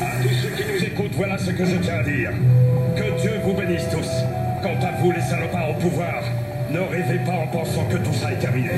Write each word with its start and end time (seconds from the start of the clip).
À 0.00 0.22
tous 0.22 0.34
ceux 0.42 0.50
qui 0.50 0.64
nous 0.72 0.84
écoutent, 0.84 1.14
voilà 1.14 1.38
ce 1.38 1.50
que 1.50 1.64
je 1.64 1.76
tiens 1.76 1.98
à 1.98 2.02
dire. 2.02 2.30
Que 2.96 3.20
Dieu 3.20 3.32
vous 3.44 3.54
bénisse 3.54 3.88
tous. 3.90 4.08
Quant 4.62 4.78
à 4.86 4.92
vous, 5.00 5.12
les 5.12 5.20
salopards 5.20 5.70
au 5.70 5.74
pouvoir, 5.74 6.22
ne 6.70 6.80
rêvez 6.80 7.18
pas 7.24 7.32
en 7.32 7.46
pensant 7.48 7.84
que 7.86 7.96
tout 7.98 8.12
ça 8.12 8.32
est 8.32 8.38
terminé. 8.38 8.70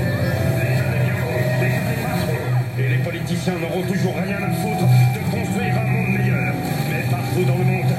Les 2.76 2.84
et 2.84 2.88
les 2.88 2.98
politiciens 2.98 3.58
n'auront 3.58 3.82
toujours 3.82 4.14
rien 4.16 4.42
à 4.42 4.50
foutre 4.50 4.88
de 5.14 5.20
construire 5.30 5.78
un 5.78 5.86
monde 5.86 6.18
meilleur. 6.18 6.54
Mais 6.90 7.04
partout 7.10 7.44
dans 7.46 7.58
le 7.58 7.64
monde, 7.64 7.93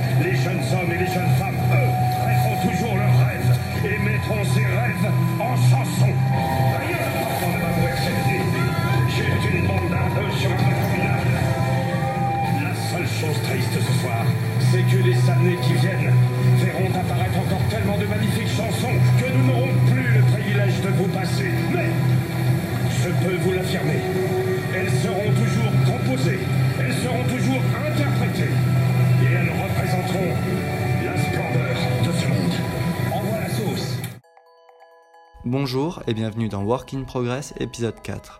Bonjour 35.66 36.04
et 36.06 36.14
bienvenue 36.14 36.48
dans 36.48 36.64
Work 36.64 36.94
in 36.94 37.06
Progress 37.06 37.56
épisode 37.60 38.00
4. 38.04 38.40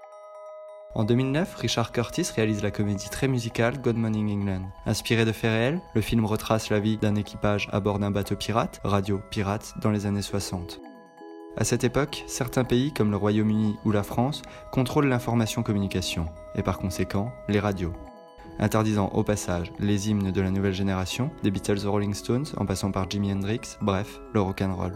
En 0.94 1.06
2009, 1.06 1.56
Richard 1.56 1.92
Curtis 1.92 2.28
réalise 2.36 2.62
la 2.62 2.70
comédie 2.70 3.10
très 3.10 3.28
musicale 3.28 3.82
Good 3.82 3.98
Morning 3.98 4.32
England. 4.32 4.62
Inspiré 4.86 5.26
de 5.26 5.32
faits 5.32 5.50
réels, 5.50 5.82
le 5.96 6.02
film 6.02 6.24
retrace 6.24 6.70
la 6.70 6.80
vie 6.80 6.98
d'un 6.98 7.16
équipage 7.16 7.68
à 7.72 7.80
bord 7.80 7.98
d'un 7.98 8.12
bateau 8.12 8.36
pirate, 8.36 8.80
Radio 8.84 9.20
Pirate, 9.32 9.74
dans 9.82 9.90
les 9.90 10.06
années 10.06 10.22
60. 10.22 10.80
À 11.58 11.64
cette 11.64 11.84
époque, 11.84 12.24
certains 12.28 12.64
pays 12.64 12.94
comme 12.94 13.10
le 13.10 13.18
Royaume-Uni 13.18 13.76
ou 13.86 13.92
la 13.92 14.04
France 14.04 14.44
contrôlent 14.72 15.08
l'information-communication, 15.08 16.28
et 16.54 16.62
par 16.62 16.78
conséquent, 16.78 17.32
les 17.48 17.60
radios. 17.60 17.94
Interdisant 18.60 19.10
au 19.16 19.24
passage 19.24 19.74
les 19.80 20.12
hymnes 20.12 20.32
de 20.32 20.42
la 20.42 20.52
nouvelle 20.52 20.74
génération, 20.74 21.32
des 21.42 21.50
Beatles 21.50 21.88
aux 21.88 21.92
Rolling 21.92 22.14
Stones, 22.14 22.46
en 22.58 22.68
passant 22.68 22.92
par 22.92 23.10
Jimi 23.10 23.34
Hendrix, 23.34 23.62
bref, 23.82 24.20
le 24.36 24.42
rock'n'roll. 24.42 24.94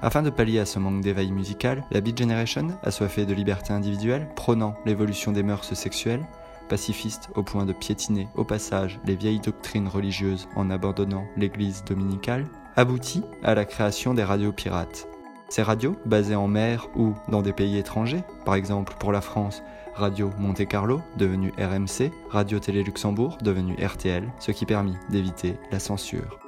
Afin 0.00 0.22
de 0.22 0.30
pallier 0.30 0.60
à 0.60 0.66
ce 0.66 0.78
manque 0.78 1.00
d'éveil 1.00 1.32
musical, 1.32 1.82
la 1.90 2.00
Beat 2.00 2.16
Generation, 2.16 2.68
assoiffée 2.84 3.26
de 3.26 3.34
liberté 3.34 3.72
individuelle, 3.72 4.28
prônant 4.36 4.76
l'évolution 4.86 5.32
des 5.32 5.42
mœurs 5.42 5.74
sexuelles, 5.74 6.24
pacifiste 6.68 7.30
au 7.34 7.42
point 7.42 7.66
de 7.66 7.72
piétiner 7.72 8.28
au 8.36 8.44
passage 8.44 9.00
les 9.04 9.16
vieilles 9.16 9.40
doctrines 9.40 9.88
religieuses 9.88 10.48
en 10.54 10.70
abandonnant 10.70 11.26
l'église 11.36 11.82
dominicale, 11.82 12.46
aboutit 12.76 13.24
à 13.42 13.56
la 13.56 13.64
création 13.64 14.14
des 14.14 14.22
radios 14.22 14.52
pirates. 14.52 15.08
Ces 15.48 15.62
radios, 15.62 15.96
basées 16.04 16.36
en 16.36 16.46
mer 16.46 16.88
ou 16.94 17.14
dans 17.28 17.42
des 17.42 17.52
pays 17.52 17.76
étrangers, 17.76 18.22
par 18.44 18.54
exemple 18.54 18.94
pour 19.00 19.10
la 19.10 19.22
France, 19.22 19.62
Radio 19.94 20.30
Monte 20.38 20.68
Carlo, 20.68 21.00
devenu 21.16 21.52
RMC, 21.58 22.12
Radio 22.30 22.60
Télé 22.60 22.84
Luxembourg, 22.84 23.38
devenu 23.42 23.74
RTL, 23.84 24.30
ce 24.38 24.52
qui 24.52 24.64
permit 24.64 24.94
d'éviter 25.10 25.56
la 25.72 25.80
censure. 25.80 26.38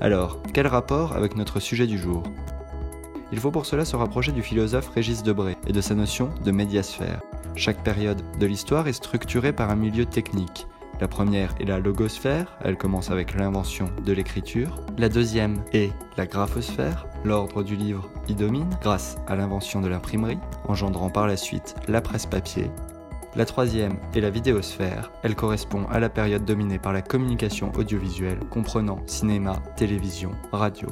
Alors, 0.00 0.42
quel 0.52 0.66
rapport 0.66 1.14
avec 1.14 1.36
notre 1.36 1.60
sujet 1.60 1.86
du 1.86 1.96
jour? 1.96 2.22
Il 3.32 3.38
faut 3.40 3.50
pour 3.50 3.66
cela 3.66 3.84
se 3.84 3.96
rapprocher 3.96 4.32
du 4.32 4.42
philosophe 4.42 4.88
Régis 4.88 5.22
Debray 5.22 5.56
et 5.66 5.72
de 5.72 5.80
sa 5.80 5.94
notion 5.94 6.30
de 6.44 6.50
médiasphère. 6.52 7.20
Chaque 7.56 7.82
période 7.82 8.22
de 8.38 8.46
l'histoire 8.46 8.86
est 8.86 8.92
structurée 8.92 9.52
par 9.52 9.70
un 9.70 9.76
milieu 9.76 10.04
technique. 10.04 10.66
La 11.00 11.08
première 11.08 11.54
est 11.60 11.64
la 11.64 11.78
logosphère, 11.78 12.56
elle 12.64 12.78
commence 12.78 13.10
avec 13.10 13.34
l'invention 13.34 13.86
de 14.04 14.12
l'écriture. 14.12 14.80
La 14.96 15.08
deuxième 15.08 15.62
est 15.72 15.90
la 16.16 16.26
graphosphère, 16.26 17.06
l'ordre 17.24 17.62
du 17.62 17.76
livre 17.76 18.10
y 18.28 18.34
domine 18.34 18.70
grâce 18.80 19.16
à 19.26 19.36
l'invention 19.36 19.80
de 19.80 19.88
l'imprimerie, 19.88 20.38
engendrant 20.68 21.10
par 21.10 21.26
la 21.26 21.36
suite 21.36 21.74
la 21.88 22.00
presse 22.00 22.26
papier. 22.26 22.70
La 23.34 23.44
troisième 23.44 23.98
est 24.14 24.20
la 24.20 24.30
vidéosphère. 24.30 25.12
Elle 25.22 25.34
correspond 25.34 25.84
à 25.90 26.00
la 26.00 26.08
période 26.08 26.46
dominée 26.46 26.78
par 26.78 26.94
la 26.94 27.02
communication 27.02 27.70
audiovisuelle, 27.76 28.38
comprenant 28.48 29.00
cinéma, 29.04 29.62
télévision, 29.76 30.30
radio. 30.52 30.88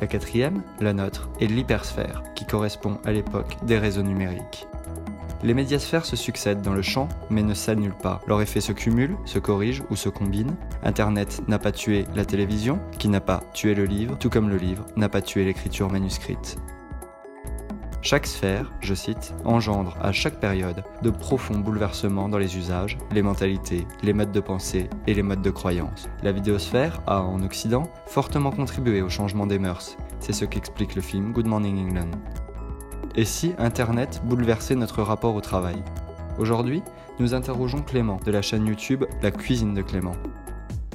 La 0.00 0.06
quatrième, 0.06 0.62
la 0.80 0.92
nôtre, 0.92 1.28
est 1.40 1.46
l'hypersphère, 1.46 2.22
qui 2.34 2.44
correspond 2.44 2.98
à 3.04 3.12
l'époque 3.12 3.56
des 3.64 3.78
réseaux 3.78 4.02
numériques. 4.02 4.66
Les 5.42 5.54
médiasphères 5.54 6.04
se 6.04 6.16
succèdent 6.16 6.60
dans 6.60 6.74
le 6.74 6.82
champ, 6.82 7.08
mais 7.30 7.42
ne 7.42 7.54
s'annulent 7.54 7.96
pas. 7.96 8.20
Leurs 8.26 8.42
effets 8.42 8.60
se 8.60 8.72
cumulent, 8.72 9.16
se 9.24 9.38
corrigent 9.38 9.84
ou 9.90 9.96
se 9.96 10.10
combinent. 10.10 10.56
Internet 10.82 11.42
n'a 11.48 11.58
pas 11.58 11.72
tué 11.72 12.04
la 12.14 12.26
télévision, 12.26 12.78
qui 12.98 13.08
n'a 13.08 13.22
pas 13.22 13.42
tué 13.54 13.74
le 13.74 13.84
livre, 13.84 14.18
tout 14.18 14.28
comme 14.28 14.50
le 14.50 14.56
livre 14.56 14.84
n'a 14.96 15.08
pas 15.08 15.22
tué 15.22 15.44
l'écriture 15.44 15.90
manuscrite. 15.90 16.58
Chaque 18.02 18.26
sphère, 18.26 18.72
je 18.80 18.94
cite, 18.94 19.34
engendre 19.44 19.94
à 20.00 20.10
chaque 20.10 20.40
période 20.40 20.84
de 21.02 21.10
profonds 21.10 21.58
bouleversements 21.58 22.30
dans 22.30 22.38
les 22.38 22.56
usages, 22.56 22.96
les 23.12 23.20
mentalités, 23.20 23.86
les 24.02 24.14
modes 24.14 24.32
de 24.32 24.40
pensée 24.40 24.88
et 25.06 25.12
les 25.12 25.22
modes 25.22 25.42
de 25.42 25.50
croyance. 25.50 26.08
La 26.22 26.32
vidéosphère 26.32 27.02
a, 27.06 27.20
en 27.20 27.42
Occident, 27.42 27.92
fortement 28.06 28.52
contribué 28.52 29.02
au 29.02 29.10
changement 29.10 29.46
des 29.46 29.58
mœurs. 29.58 29.98
C'est 30.18 30.32
ce 30.32 30.46
qu'explique 30.46 30.94
le 30.94 31.02
film 31.02 31.32
Good 31.32 31.46
Morning 31.46 31.88
England. 31.88 32.10
Et 33.16 33.26
si 33.26 33.52
Internet 33.58 34.22
bouleversait 34.24 34.76
notre 34.76 35.02
rapport 35.02 35.34
au 35.34 35.42
travail? 35.42 35.82
Aujourd'hui, 36.38 36.82
nous 37.18 37.34
interrogeons 37.34 37.82
Clément 37.82 38.18
de 38.24 38.30
la 38.30 38.40
chaîne 38.40 38.66
YouTube 38.66 39.04
La 39.20 39.30
cuisine 39.30 39.74
de 39.74 39.82
Clément. 39.82 40.16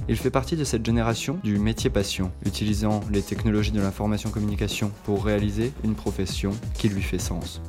Il 0.07 0.17
fait 0.17 0.29
partie 0.29 0.55
de 0.55 0.63
cette 0.63 0.85
génération 0.85 1.39
du 1.43 1.57
métier 1.57 1.89
passion, 1.89 2.31
utilisant 2.45 3.01
les 3.11 3.23
technologies 3.23 3.71
de 3.71 3.81
l'information-communication 3.81 4.91
pour 5.03 5.25
réaliser 5.25 5.73
une 5.83 5.95
profession 5.95 6.51
qui 6.75 6.89
lui 6.89 7.01
fait 7.01 7.17
sens. 7.17 7.59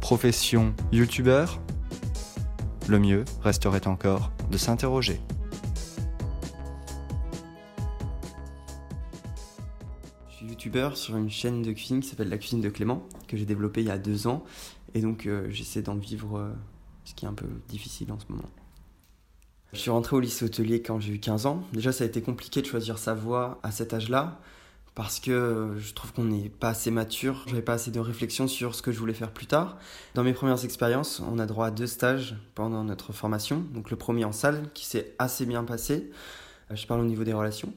Profession 0.00 0.72
youtubeur? 0.92 1.60
Le 2.88 2.98
mieux 2.98 3.26
resterait 3.42 3.86
encore 3.86 4.32
de 4.50 4.56
s'interroger. 4.56 5.20
Je 10.30 10.36
suis 10.36 10.46
youtubeur 10.46 10.96
sur 10.96 11.18
une 11.18 11.30
chaîne 11.30 11.60
de 11.60 11.72
cuisine 11.72 12.00
qui 12.00 12.08
s'appelle 12.08 12.30
La 12.30 12.38
Cuisine 12.38 12.62
de 12.62 12.70
Clément, 12.70 13.02
que 13.28 13.36
j'ai 13.36 13.44
développée 13.44 13.82
il 13.82 13.88
y 13.88 13.90
a 13.90 13.98
deux 13.98 14.26
ans, 14.26 14.42
et 14.94 15.02
donc 15.02 15.26
euh, 15.26 15.50
j'essaie 15.50 15.82
d'en 15.82 15.96
vivre, 15.96 16.38
euh, 16.38 16.50
ce 17.04 17.12
qui 17.14 17.26
est 17.26 17.28
un 17.28 17.34
peu 17.34 17.48
difficile 17.68 18.10
en 18.10 18.18
ce 18.18 18.24
moment. 18.30 18.48
Je 19.74 19.80
suis 19.80 19.90
rentré 19.90 20.14
au 20.14 20.20
lycée 20.20 20.44
hôtelier 20.44 20.82
quand 20.82 21.00
j'ai 21.00 21.14
eu 21.14 21.18
15 21.18 21.46
ans. 21.46 21.64
Déjà, 21.72 21.90
ça 21.90 22.04
a 22.04 22.06
été 22.06 22.22
compliqué 22.22 22.62
de 22.62 22.66
choisir 22.66 22.96
sa 22.96 23.12
voie 23.12 23.58
à 23.64 23.72
cet 23.72 23.92
âge-là, 23.92 24.38
parce 24.94 25.18
que 25.18 25.74
je 25.76 25.92
trouve 25.94 26.12
qu'on 26.12 26.24
n'est 26.24 26.48
pas 26.48 26.68
assez 26.68 26.92
mature. 26.92 27.42
J'avais 27.48 27.60
pas 27.60 27.72
assez 27.72 27.90
de 27.90 27.98
réflexion 27.98 28.46
sur 28.46 28.76
ce 28.76 28.82
que 28.82 28.92
je 28.92 29.00
voulais 29.00 29.14
faire 29.14 29.32
plus 29.32 29.46
tard. 29.46 29.76
Dans 30.14 30.22
mes 30.22 30.32
premières 30.32 30.64
expériences, 30.64 31.20
on 31.28 31.40
a 31.40 31.46
droit 31.46 31.66
à 31.66 31.70
deux 31.72 31.88
stages 31.88 32.36
pendant 32.54 32.84
notre 32.84 33.12
formation. 33.12 33.64
Donc 33.74 33.90
le 33.90 33.96
premier 33.96 34.24
en 34.24 34.30
salle, 34.30 34.70
qui 34.74 34.86
s'est 34.86 35.12
assez 35.18 35.44
bien 35.44 35.64
passé. 35.64 36.08
Euh, 36.70 36.76
Je 36.76 36.86
parle 36.86 37.00
au 37.00 37.06
niveau 37.06 37.24
des 37.24 37.32
relations. 37.32 37.72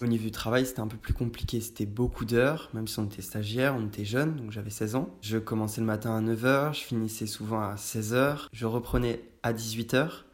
Au 0.00 0.06
niveau 0.06 0.24
du 0.24 0.30
travail, 0.30 0.66
c'était 0.66 0.80
un 0.80 0.86
peu 0.88 0.96
plus 0.96 1.14
compliqué. 1.14 1.60
C'était 1.60 1.86
beaucoup 1.86 2.24
d'heures, 2.24 2.70
même 2.74 2.86
si 2.86 3.00
on 3.00 3.06
était 3.06 3.22
stagiaire, 3.22 3.74
on 3.76 3.86
était 3.86 4.04
jeune, 4.04 4.36
donc 4.36 4.52
j'avais 4.52 4.70
16 4.70 4.94
ans. 4.94 5.08
Je 5.20 5.38
commençais 5.38 5.80
le 5.80 5.86
matin 5.88 6.16
à 6.16 6.20
9h, 6.20 6.74
je 6.74 6.80
finissais 6.80 7.26
souvent 7.26 7.60
à 7.60 7.74
16h, 7.74 8.46
je 8.52 8.66
reprenais 8.66 9.24
à 9.42 9.52
18h 9.52 10.24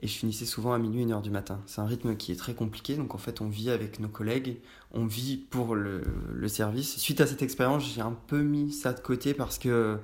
et 0.00 0.06
je 0.06 0.12
finissais 0.12 0.44
souvent 0.44 0.72
à 0.72 0.78
minuit, 0.78 1.04
1h 1.04 1.22
du 1.22 1.30
matin. 1.30 1.60
C'est 1.66 1.80
un 1.80 1.86
rythme 1.86 2.16
qui 2.16 2.32
est 2.32 2.36
très 2.36 2.54
compliqué, 2.54 2.96
donc 2.96 3.14
en 3.14 3.18
fait 3.18 3.40
on 3.40 3.48
vit 3.48 3.70
avec 3.70 3.98
nos 3.98 4.08
collègues, 4.08 4.58
on 4.92 5.06
vit 5.06 5.38
pour 5.38 5.74
le, 5.74 6.02
le 6.32 6.48
service. 6.48 6.98
Suite 6.98 7.20
à 7.20 7.26
cette 7.26 7.42
expérience, 7.42 7.84
j'ai 7.94 8.02
un 8.02 8.16
peu 8.26 8.42
mis 8.42 8.72
ça 8.72 8.92
de 8.92 9.00
côté 9.00 9.32
parce 9.32 9.58
que, 9.58 9.98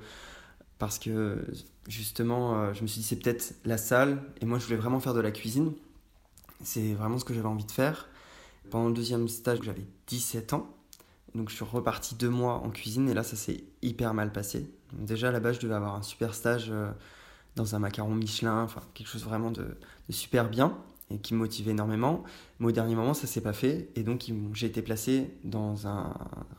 parce 0.79 0.97
que 0.97 1.45
justement, 1.87 2.59
euh, 2.59 2.73
je 2.73 2.81
me 2.81 2.87
suis 2.87 3.01
dit 3.01 3.07
c'est 3.07 3.17
peut-être 3.17 3.55
la 3.65 3.77
salle, 3.77 4.21
et 4.41 4.45
moi 4.45 4.57
je 4.57 4.65
voulais 4.65 4.77
vraiment 4.77 4.99
faire 4.99 5.13
de 5.13 5.21
la 5.21 5.31
cuisine. 5.31 5.73
C'est 6.63 6.93
vraiment 6.93 7.19
ce 7.19 7.25
que 7.25 7.33
j'avais 7.33 7.47
envie 7.47 7.65
de 7.65 7.71
faire. 7.71 8.07
Pendant 8.69 8.87
le 8.87 8.93
deuxième 8.93 9.27
stage, 9.27 9.59
j'avais 9.63 9.85
17 10.07 10.53
ans. 10.53 10.73
Donc 11.35 11.49
je 11.49 11.55
suis 11.55 11.65
reparti 11.65 12.15
deux 12.15 12.29
mois 12.29 12.55
en 12.55 12.69
cuisine 12.69 13.09
et 13.09 13.13
là 13.13 13.23
ça 13.23 13.35
s'est 13.35 13.63
hyper 13.81 14.13
mal 14.13 14.31
passé. 14.31 14.71
Donc, 14.91 15.05
déjà 15.05 15.31
là-bas 15.31 15.53
je 15.53 15.59
devais 15.59 15.73
avoir 15.73 15.95
un 15.95 16.03
super 16.03 16.35
stage 16.35 16.67
euh, 16.69 16.91
dans 17.55 17.75
un 17.75 17.79
macaron 17.79 18.15
Michelin, 18.15 18.63
enfin 18.63 18.81
quelque 18.93 19.07
chose 19.07 19.23
vraiment 19.23 19.51
de, 19.51 19.77
super 20.09 20.49
bien 20.49 20.77
et 21.09 21.19
qui 21.19 21.33
me 21.33 21.39
motivait 21.39 21.71
énormément. 21.71 22.23
Mais 22.59 22.67
au 22.67 22.71
dernier 22.71 22.95
moment 22.95 23.13
ça 23.13 23.27
s'est 23.27 23.41
pas 23.41 23.53
fait 23.53 23.89
et 23.95 24.03
donc 24.03 24.25
j'ai 24.53 24.67
été 24.67 24.81
placé 24.81 25.31
dans 25.43 25.87
un 25.87 26.13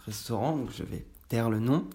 restaurant 0.07 0.57
où 0.59 0.69
je 0.71 0.83
vais 0.85 1.05
taire 1.29 1.51
le 1.51 1.59
nom 1.59 1.87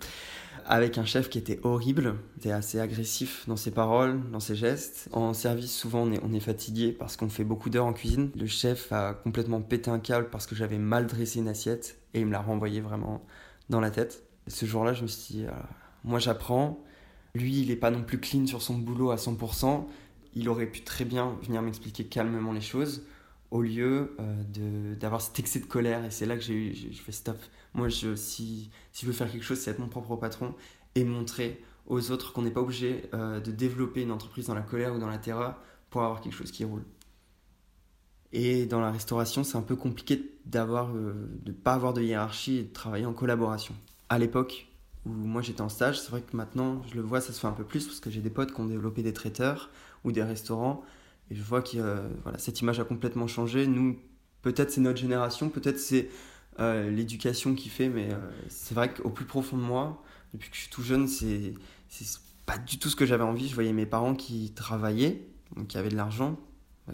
avec 0.69 0.99
un 0.99 1.03
chef 1.03 1.29
qui 1.29 1.39
était 1.39 1.59
horrible, 1.63 2.15
il 2.35 2.39
était 2.41 2.51
assez 2.51 2.79
agressif 2.79 3.43
dans 3.47 3.55
ses 3.55 3.71
paroles, 3.71 4.21
dans 4.29 4.39
ses 4.39 4.55
gestes. 4.55 5.09
En 5.11 5.33
service, 5.33 5.75
souvent, 5.75 6.03
on 6.03 6.11
est, 6.11 6.19
on 6.23 6.31
est 6.31 6.39
fatigué 6.39 6.91
parce 6.91 7.17
qu'on 7.17 7.27
fait 7.27 7.43
beaucoup 7.43 7.71
d'heures 7.71 7.87
en 7.87 7.93
cuisine. 7.93 8.29
Le 8.35 8.45
chef 8.45 8.91
a 8.91 9.15
complètement 9.15 9.61
pété 9.61 9.89
un 9.89 9.97
câble 9.97 10.29
parce 10.29 10.45
que 10.45 10.53
j'avais 10.53 10.77
mal 10.77 11.07
dressé 11.07 11.39
une 11.39 11.47
assiette 11.47 11.97
et 12.13 12.19
il 12.19 12.27
me 12.27 12.31
l'a 12.31 12.39
renvoyé 12.39 12.81
vraiment 12.81 13.25
dans 13.69 13.79
la 13.79 13.89
tête. 13.89 14.23
Ce 14.45 14.67
jour-là, 14.67 14.93
je 14.93 15.01
me 15.01 15.07
suis 15.07 15.33
dit, 15.33 15.45
euh, 15.45 15.51
moi 16.03 16.19
j'apprends, 16.19 16.83
Lui, 17.35 17.61
il 17.61 17.69
n'est 17.69 17.75
pas 17.75 17.91
non 17.91 18.03
plus 18.03 18.19
clean 18.19 18.47
sur 18.47 18.61
son 18.61 18.77
boulot 18.77 19.11
à 19.11 19.15
100%. 19.15 19.85
Il 20.35 20.49
aurait 20.49 20.67
pu 20.67 20.81
très 20.81 21.05
bien 21.05 21.37
venir 21.43 21.61
m'expliquer 21.61 22.05
calmement 22.05 22.53
les 22.53 22.61
choses 22.61 23.03
au 23.51 23.61
lieu 23.61 24.15
euh, 24.19 24.95
d'avoir 24.95 25.21
cet 25.21 25.39
excès 25.39 25.59
de 25.59 25.65
colère. 25.65 26.05
Et 26.05 26.11
c'est 26.11 26.25
là 26.25 26.35
que 26.35 26.41
j'ai 26.41 26.73
fait 26.73 27.11
stop. 27.11 27.37
Moi, 27.73 27.89
je, 27.89 28.15
si, 28.15 28.69
si 28.91 29.05
je 29.05 29.07
veux 29.07 29.13
faire 29.13 29.31
quelque 29.31 29.43
chose, 29.43 29.59
c'est 29.59 29.71
être 29.71 29.79
mon 29.79 29.87
propre 29.87 30.15
patron 30.15 30.53
et 30.95 31.03
montrer 31.03 31.61
aux 31.87 32.11
autres 32.11 32.33
qu'on 32.33 32.43
n'est 32.43 32.51
pas 32.51 32.61
obligé 32.61 33.09
euh, 33.13 33.39
de 33.39 33.51
développer 33.51 34.01
une 34.01 34.11
entreprise 34.11 34.47
dans 34.47 34.53
la 34.53 34.61
colère 34.61 34.93
ou 34.93 34.99
dans 34.99 35.07
la 35.07 35.17
terreur 35.17 35.59
pour 35.89 36.03
avoir 36.03 36.21
quelque 36.21 36.33
chose 36.35 36.51
qui 36.51 36.63
roule. 36.63 36.83
Et 38.31 38.67
dans 38.67 38.79
la 38.79 38.91
restauration, 38.91 39.43
c'est 39.43 39.57
un 39.57 39.63
peu 39.63 39.75
compliqué 39.75 40.35
d'avoir, 40.45 40.95
euh, 40.95 41.29
de 41.43 41.51
ne 41.51 41.55
pas 41.55 41.73
avoir 41.73 41.93
de 41.93 42.01
hiérarchie 42.01 42.57
et 42.57 42.63
de 42.63 42.73
travailler 42.73 43.07
en 43.07 43.13
collaboration. 43.13 43.75
À 44.07 44.19
l'époque 44.19 44.67
où 45.09 45.27
moi 45.27 45.41
j'étais 45.41 45.61
en 45.61 45.69
stage, 45.69 45.99
c'est 45.99 46.11
vrai 46.11 46.21
que 46.21 46.35
maintenant, 46.35 46.81
je 46.89 46.95
le 46.95 47.01
vois, 47.01 47.21
ça 47.21 47.33
se 47.33 47.39
fait 47.39 47.47
un 47.47 47.53
peu 47.53 47.63
plus 47.63 47.85
parce 47.85 47.99
que 47.99 48.09
j'ai 48.09 48.21
des 48.21 48.29
potes 48.29 48.53
qui 48.53 48.61
ont 48.61 48.65
développé 48.65 49.03
des 49.03 49.13
traiteurs 49.13 49.69
ou 50.03 50.11
des 50.11 50.23
restaurants 50.23 50.83
et 51.31 51.35
je 51.35 51.41
vois 51.41 51.61
que 51.61 51.77
euh, 51.77 52.07
voilà, 52.23 52.37
cette 52.37 52.61
image 52.61 52.79
a 52.79 52.83
complètement 52.83 53.27
changé. 53.27 53.67
Nous, 53.67 53.99
peut-être 54.41 54.71
c'est 54.71 54.81
notre 54.81 54.99
génération, 54.99 55.49
peut-être 55.49 55.79
c'est 55.79 56.09
euh, 56.59 56.89
l'éducation 56.89 57.55
qui 57.55 57.69
fait, 57.69 57.89
mais 57.89 58.09
c'est 58.47 58.75
vrai 58.75 58.93
qu'au 58.93 59.09
plus 59.09 59.25
profond 59.25 59.57
de 59.57 59.63
moi, 59.63 60.03
depuis 60.33 60.49
que 60.49 60.55
je 60.55 60.61
suis 60.61 60.69
tout 60.69 60.83
jeune, 60.83 61.07
c'est 61.07 61.53
pas 62.45 62.57
du 62.57 62.79
tout 62.79 62.89
ce 62.89 62.95
que 62.95 63.05
j'avais 63.05 63.23
envie. 63.23 63.47
Je 63.47 63.55
voyais 63.55 63.73
mes 63.73 63.85
parents 63.85 64.15
qui 64.15 64.51
travaillaient, 64.55 65.21
donc 65.55 65.67
qui 65.67 65.77
avaient 65.77 65.89
de 65.89 65.95
l'argent, 65.95 66.39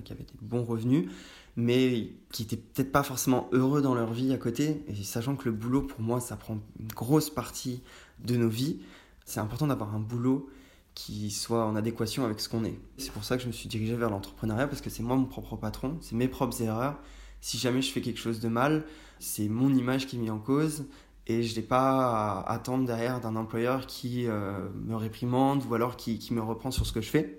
qui 0.03 0.11
avaient 0.11 0.23
des 0.23 0.33
bons 0.41 0.63
revenus, 0.63 1.09
mais 1.55 2.11
qui 2.31 2.43
n'étaient 2.43 2.57
peut-être 2.57 2.91
pas 2.91 3.03
forcément 3.03 3.47
heureux 3.51 3.81
dans 3.81 3.95
leur 3.95 4.11
vie 4.13 4.33
à 4.33 4.37
côté. 4.37 4.83
Et 4.87 4.95
sachant 5.03 5.35
que 5.35 5.45
le 5.45 5.51
boulot, 5.51 5.81
pour 5.81 6.01
moi, 6.01 6.19
ça 6.19 6.35
prend 6.35 6.59
une 6.79 6.87
grosse 6.87 7.29
partie 7.29 7.81
de 8.19 8.35
nos 8.35 8.49
vies, 8.49 8.79
c'est 9.25 9.39
important 9.39 9.67
d'avoir 9.67 9.93
un 9.95 9.99
boulot 9.99 10.49
qui 10.93 11.29
soit 11.29 11.65
en 11.65 11.75
adéquation 11.75 12.23
avec 12.23 12.39
ce 12.39 12.47
qu'on 12.47 12.63
est. 12.63 12.79
C'est 12.97 13.11
pour 13.11 13.25
ça 13.25 13.35
que 13.35 13.43
je 13.43 13.47
me 13.47 13.51
suis 13.51 13.67
dirigé 13.67 13.95
vers 13.95 14.09
l'entrepreneuriat, 14.09 14.67
parce 14.67 14.81
que 14.81 14.89
c'est 14.89 15.03
moi 15.03 15.17
mon 15.17 15.25
propre 15.25 15.57
patron, 15.57 15.97
c'est 16.01 16.15
mes 16.15 16.29
propres 16.29 16.61
erreurs. 16.61 16.97
Si 17.41 17.57
jamais 17.57 17.81
je 17.81 17.91
fais 17.91 18.01
quelque 18.01 18.19
chose 18.19 18.39
de 18.39 18.47
mal, 18.47 18.85
c'est 19.19 19.49
mon 19.49 19.73
image 19.73 20.07
qui 20.07 20.15
est 20.15 20.19
mise 20.19 20.31
en 20.31 20.39
cause, 20.39 20.85
et 21.27 21.43
je 21.43 21.55
n'ai 21.55 21.61
pas 21.61 22.43
à 22.43 22.51
attendre 22.51 22.85
derrière 22.85 23.19
d'un 23.19 23.35
employeur 23.35 23.87
qui 23.87 24.27
euh, 24.27 24.69
me 24.85 24.95
réprimande 24.95 25.63
ou 25.69 25.73
alors 25.73 25.97
qui, 25.97 26.19
me 26.31 26.41
reprend 26.41 26.71
sur 26.71 26.85
ce 26.85 26.93
que 26.93 27.01
je 27.01 27.09
fais. 27.09 27.37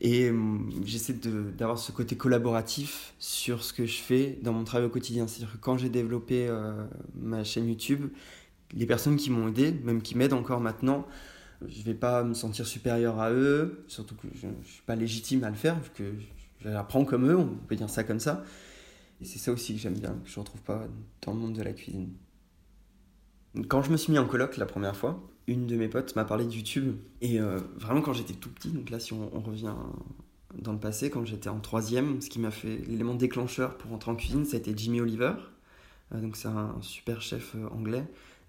Et 0.00 0.30
hum, 0.30 0.70
j'essaie 0.84 1.14
d'avoir 1.14 1.78
ce 1.78 1.92
côté 1.92 2.16
collaboratif 2.16 3.14
sur 3.18 3.62
ce 3.62 3.72
que 3.72 3.86
je 3.86 3.98
fais 3.98 4.38
dans 4.42 4.52
mon 4.52 4.64
travail 4.64 4.86
au 4.86 4.90
quotidien. 4.90 5.26
C'est-à-dire 5.26 5.52
que 5.52 5.58
quand 5.58 5.78
j'ai 5.78 5.88
développé 5.88 6.46
euh, 6.48 6.86
ma 7.14 7.44
chaîne 7.44 7.68
YouTube, 7.68 8.10
les 8.74 8.86
personnes 8.86 9.16
qui 9.16 9.30
m'ont 9.30 9.48
aidé, 9.48 9.72
même 9.84 10.02
qui 10.02 10.16
m'aident 10.16 10.32
encore 10.32 10.60
maintenant, 10.60 11.06
je 11.66 11.78
ne 11.78 11.84
vais 11.84 11.94
pas 11.94 12.22
me 12.24 12.34
sentir 12.34 12.66
supérieur 12.66 13.20
à 13.20 13.30
eux, 13.30 13.84
surtout 13.88 14.14
que 14.16 14.28
je 14.34 14.46
ne 14.46 14.62
suis 14.64 14.82
pas 14.82 14.96
légitime 14.96 15.44
à 15.44 15.50
le 15.50 15.56
faire, 15.56 15.78
vu 15.80 15.90
que 15.94 16.12
j'apprends 16.60 17.04
comme 17.04 17.30
eux, 17.30 17.36
on 17.36 17.46
peut 17.46 17.76
dire 17.76 17.88
ça 17.88 18.04
comme 18.04 18.20
ça. 18.20 18.44
Et 19.20 19.24
c'est 19.24 19.38
ça 19.38 19.52
aussi 19.52 19.74
que 19.74 19.80
j'aime 19.80 19.98
bien, 19.98 20.10
que 20.24 20.28
je 20.28 20.34
ne 20.34 20.40
retrouve 20.40 20.60
pas 20.60 20.86
dans 21.22 21.32
le 21.32 21.38
monde 21.38 21.54
de 21.54 21.62
la 21.62 21.72
cuisine. 21.72 22.12
Quand 23.68 23.82
je 23.82 23.90
me 23.90 23.96
suis 23.96 24.12
mis 24.12 24.18
en 24.18 24.26
coloc 24.26 24.58
la 24.58 24.66
première 24.66 24.94
fois, 24.94 25.22
une 25.46 25.66
de 25.66 25.76
mes 25.76 25.88
potes 25.88 26.16
m'a 26.16 26.24
parlé 26.24 26.44
de 26.44 26.52
YouTube. 26.52 26.96
Et 27.20 27.40
euh, 27.40 27.58
vraiment, 27.76 28.02
quand 28.02 28.12
j'étais 28.12 28.34
tout 28.34 28.50
petit, 28.50 28.70
donc 28.70 28.90
là, 28.90 28.98
si 28.98 29.12
on, 29.12 29.28
revient 29.40 29.74
dans 30.54 30.72
le 30.72 30.78
passé, 30.78 31.10
quand 31.10 31.24
j'étais 31.24 31.48
en 31.48 31.60
troisième, 31.60 32.20
ce 32.20 32.28
qui 32.28 32.38
m'a 32.38 32.50
fait 32.50 32.78
l'élément 32.88 33.14
déclencheur 33.14 33.76
pour 33.76 33.90
rentrer 33.90 34.10
en 34.10 34.16
cuisine, 34.16 34.44
ça 34.44 34.56
a 34.56 34.60
été 34.60 34.72
Jimmy 34.76 35.00
Oliver. 35.00 35.34
Euh, 36.14 36.20
donc, 36.20 36.36
c'est 36.36 36.48
un 36.48 36.76
super 36.80 37.22
chef 37.22 37.54
euh, 37.54 37.68
anglais. 37.68 38.04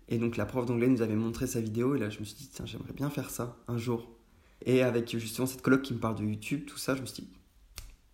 Et 0.10 0.18
donc, 0.18 0.38
la 0.38 0.46
prof 0.46 0.66
d'anglais 0.66 0.88
nous 0.88 1.02
avait 1.02 1.16
montré 1.16 1.48
sa 1.48 1.62
vidéo. 1.62 1.96
Et 1.96 2.00
là, 2.00 2.10
je 2.10 2.20
me 2.20 2.26
suis 2.26 2.36
dit, 2.36 2.50
tiens, 2.52 2.66
j'aimerais 2.66 2.94
bien 2.94 3.10
faire 3.10 3.30
ça 3.30 3.58
un 3.68 3.78
jour. 3.78 4.10
Et 4.66 4.82
avec 4.82 5.16
justement 5.18 5.46
cette 5.46 5.62
coloc 5.62 5.84
qui 5.84 5.94
me 5.94 6.00
parle 6.00 6.16
de 6.16 6.24
YouTube, 6.24 6.66
tout 6.66 6.78
ça, 6.78 6.96
je 6.96 7.02
me 7.02 7.06
suis 7.06 7.24
dit, 7.24 7.30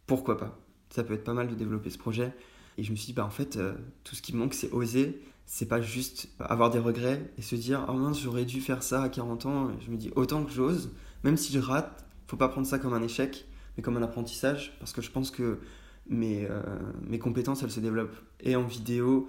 pourquoi 0.08 0.38
pas? 0.38 0.60
Ça 0.90 1.04
peut 1.04 1.14
être 1.14 1.24
pas 1.24 1.34
mal 1.34 1.48
de 1.48 1.56
développer 1.56 1.90
ce 1.90 1.98
projet. 1.98 2.34
Et 2.78 2.84
je 2.84 2.92
me 2.92 2.96
suis 2.96 3.08
dit, 3.08 3.14
bah 3.14 3.26
en 3.26 3.30
fait, 3.30 3.58
tout 4.04 4.16
ce 4.16 4.22
qui 4.22 4.34
me 4.34 4.40
manque, 4.40 4.54
c'est 4.54 4.72
oser 4.72 5.22
c'est 5.46 5.68
pas 5.68 5.82
juste 5.82 6.30
avoir 6.40 6.70
des 6.70 6.80
regrets 6.80 7.32
et 7.38 7.42
se 7.42 7.56
dire 7.56 7.86
oh 7.90 7.94
mince 7.94 8.22
j'aurais 8.22 8.46
dû 8.46 8.62
faire 8.62 8.84
ça 8.84 9.04
à 9.04 9.10
40 9.10 9.46
ans. 9.46 9.72
Je 9.86 9.92
me 9.92 9.98
dis 9.98 10.12
autant 10.16 10.44
que 10.44 10.52
j'ose. 10.52 10.92
Même 11.24 11.38
si 11.38 11.54
je 11.54 11.60
rate 11.60 12.06
faut 12.28 12.38
pas 12.38 12.50
prendre 12.50 12.68
ça 12.68 12.80
comme 12.80 12.94
un 12.94 13.02
échec 13.02 13.46
mais 13.76 13.84
comme 13.84 13.98
un 13.98 14.02
apprentissage 14.02 14.76
parce 14.80 14.94
que 14.94 15.02
je 15.02 15.12
pense 15.12 15.32
que 15.32 15.60
mes, 16.08 16.46
euh, 16.50 16.62
mes 17.08 17.20
compétences 17.20 17.64
elles 17.64 17.72
se 17.72 17.80
développent. 17.80 18.16
Et 18.40 18.56
en 18.56 18.64
vidéo 18.64 19.28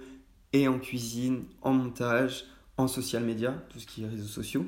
et 0.53 0.67
en 0.67 0.79
cuisine 0.79 1.43
en 1.61 1.73
montage 1.73 2.45
en 2.77 2.87
social 2.87 3.23
media 3.23 3.51
tout 3.69 3.79
ce 3.79 3.85
qui 3.85 4.03
est 4.03 4.07
réseaux 4.07 4.27
sociaux. 4.27 4.65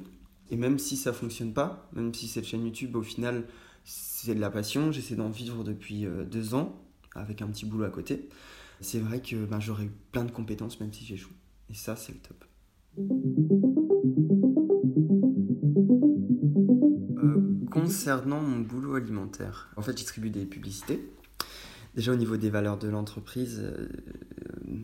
Et 0.49 0.55
même 0.55 0.79
si 0.79 0.97
ça 0.97 1.13
fonctionne 1.13 1.53
pas 1.53 1.89
même 1.93 2.13
si 2.13 2.27
cette 2.27 2.45
chaîne 2.45 2.65
YouTube 2.65 2.95
au 2.95 3.03
final 3.03 3.45
c'est 3.83 4.35
de 4.35 4.41
la 4.41 4.49
passion 4.49 4.91
j'essaie 4.91 5.15
d'en 5.15 5.29
vivre 5.29 5.63
depuis 5.63 6.05
euh, 6.05 6.25
deux 6.25 6.55
ans 6.55 6.81
avec 7.15 7.41
un 7.41 7.47
petit 7.47 7.65
boulot 7.65 7.85
à 7.85 7.89
côté 7.89 8.27
c'est 8.81 8.99
vrai 8.99 9.21
que 9.21 9.45
ben, 9.45 9.59
j'aurais 9.59 9.89
plein 10.11 10.23
de 10.23 10.31
compétences 10.31 10.79
même 10.79 10.93
si 10.93 11.05
j'échoue. 11.05 11.33
Et 11.69 11.73
ça, 11.73 11.95
c'est 11.95 12.13
le 12.13 12.19
top. 12.19 12.45
Euh, 17.23 17.65
concernant 17.71 18.41
mon 18.41 18.59
boulot 18.59 18.95
alimentaire, 18.95 19.69
en 19.75 19.81
fait, 19.81 19.91
je 19.91 19.97
distribue 19.97 20.29
des 20.29 20.45
publicités. 20.45 21.11
Déjà 21.95 22.11
au 22.13 22.15
niveau 22.15 22.37
des 22.37 22.49
valeurs 22.49 22.77
de 22.77 22.87
l'entreprise, 22.87 23.59
euh, 23.63 23.89